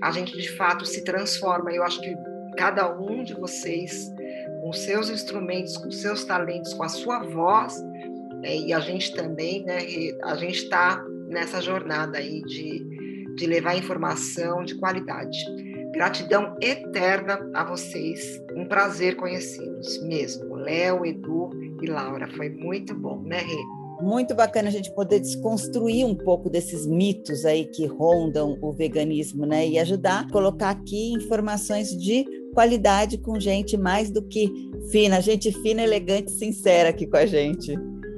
[0.00, 1.72] a gente de fato se transforma.
[1.72, 2.14] Eu acho que
[2.56, 4.10] cada um de vocês,
[4.62, 7.82] com seus instrumentos, com seus talentos, com a sua voz,
[8.42, 9.78] é, e a gente também, né?
[10.22, 15.38] A gente está nessa jornada aí de, de levar informação de qualidade.
[15.94, 20.56] Gratidão eterna a vocês, um prazer conhecê-los mesmo.
[20.56, 22.28] Léo, Edu, e Laura.
[22.36, 24.02] Foi muito bom, né, Rê?
[24.02, 29.46] Muito bacana a gente poder desconstruir um pouco desses mitos aí que rondam o veganismo,
[29.46, 29.68] né?
[29.68, 34.50] E ajudar a colocar aqui informações de qualidade com gente mais do que
[34.90, 37.74] fina, gente fina, elegante, sincera aqui com a gente.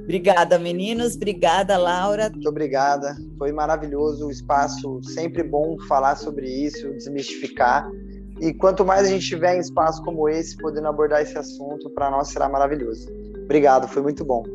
[0.07, 1.17] Obrigada, meninos.
[1.17, 2.29] Obrigada, Laura.
[2.29, 3.17] Muito obrigada.
[3.37, 5.03] Foi maravilhoso o espaço.
[5.03, 7.91] Sempre bom falar sobre isso, desmistificar.
[8.39, 12.09] E quanto mais a gente tiver em espaço como esse, podendo abordar esse assunto, para
[12.09, 13.11] nós será maravilhoso.
[13.43, 14.45] Obrigado, foi muito bom.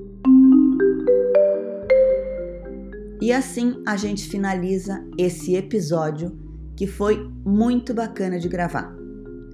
[3.21, 6.35] E assim a gente finaliza esse episódio
[6.75, 8.91] que foi muito bacana de gravar.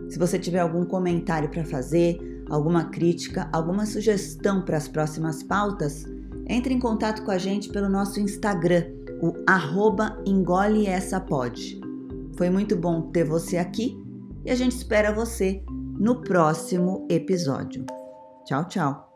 [0.09, 2.19] Se você tiver algum comentário para fazer,
[2.51, 6.05] alguma crítica, alguma sugestão para as próximas pautas,
[6.49, 8.85] entre em contato com a gente pelo nosso Instagram,
[9.21, 10.87] o arroba engole
[12.37, 14.01] Foi muito bom ter você aqui
[14.45, 15.63] e a gente espera você
[15.99, 17.85] no próximo episódio.
[18.45, 19.08] Tchau, tchau!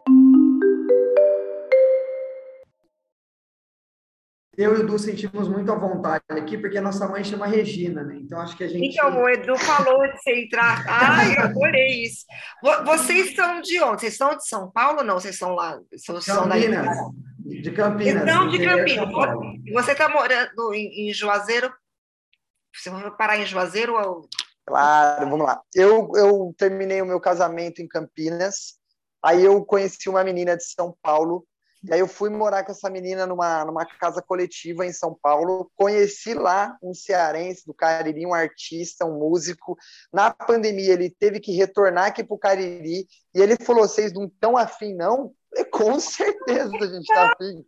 [4.63, 8.03] Eu e o Edu sentimos muito à vontade aqui, porque a nossa mãe chama Regina,
[8.03, 8.17] né?
[8.17, 8.87] Então acho que a gente.
[8.87, 10.85] Então, o Edu falou de você entrar.
[10.89, 12.25] Ai, eu adorei isso.
[12.85, 14.01] Vocês são de onde?
[14.01, 15.15] Vocês são de São Paulo ou não?
[15.15, 15.81] Vocês são lá?
[15.97, 16.49] São, são.
[17.39, 18.23] De Campinas.
[18.23, 19.09] Então, de Campinas.
[19.73, 21.73] Você está morando em, em Juazeiro?
[22.75, 24.29] Você vai parar em Juazeiro ou
[24.65, 25.61] Claro, vamos lá.
[25.75, 28.79] Eu, eu terminei o meu casamento em Campinas,
[29.23, 31.45] aí eu conheci uma menina de São Paulo,
[31.85, 35.71] e aí eu fui morar com essa menina numa, numa casa coletiva em São Paulo,
[35.77, 39.77] conheci lá um cearense do Cariri, um artista, um músico.
[40.13, 44.27] Na pandemia ele teve que retornar aqui para o Cariri, e ele falou, vocês não
[44.27, 45.33] estão afim não?
[45.53, 47.65] falei, com certeza a gente está afim.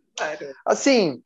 [0.65, 1.23] Assim,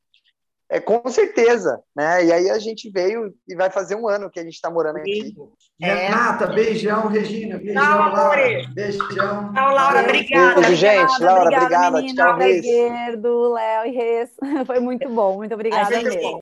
[0.70, 2.26] é, com certeza, né?
[2.26, 4.98] E aí a gente veio e vai fazer um ano que a gente está morando
[4.98, 5.34] aqui.
[5.82, 6.08] É.
[6.08, 8.42] Renata, beijão, Regina, beijão, Não, Laura.
[8.74, 9.54] Beijão.
[9.54, 10.62] Tchau, Laura, obrigada.
[10.62, 11.22] Beijo, gente.
[11.22, 11.66] Laura, obrigada.
[11.66, 11.98] obrigada.
[11.98, 12.66] Menina, Tchau, Reis.
[12.66, 14.30] Léo e Reis.
[14.68, 16.40] Foi muito bom, muito obrigada mesmo.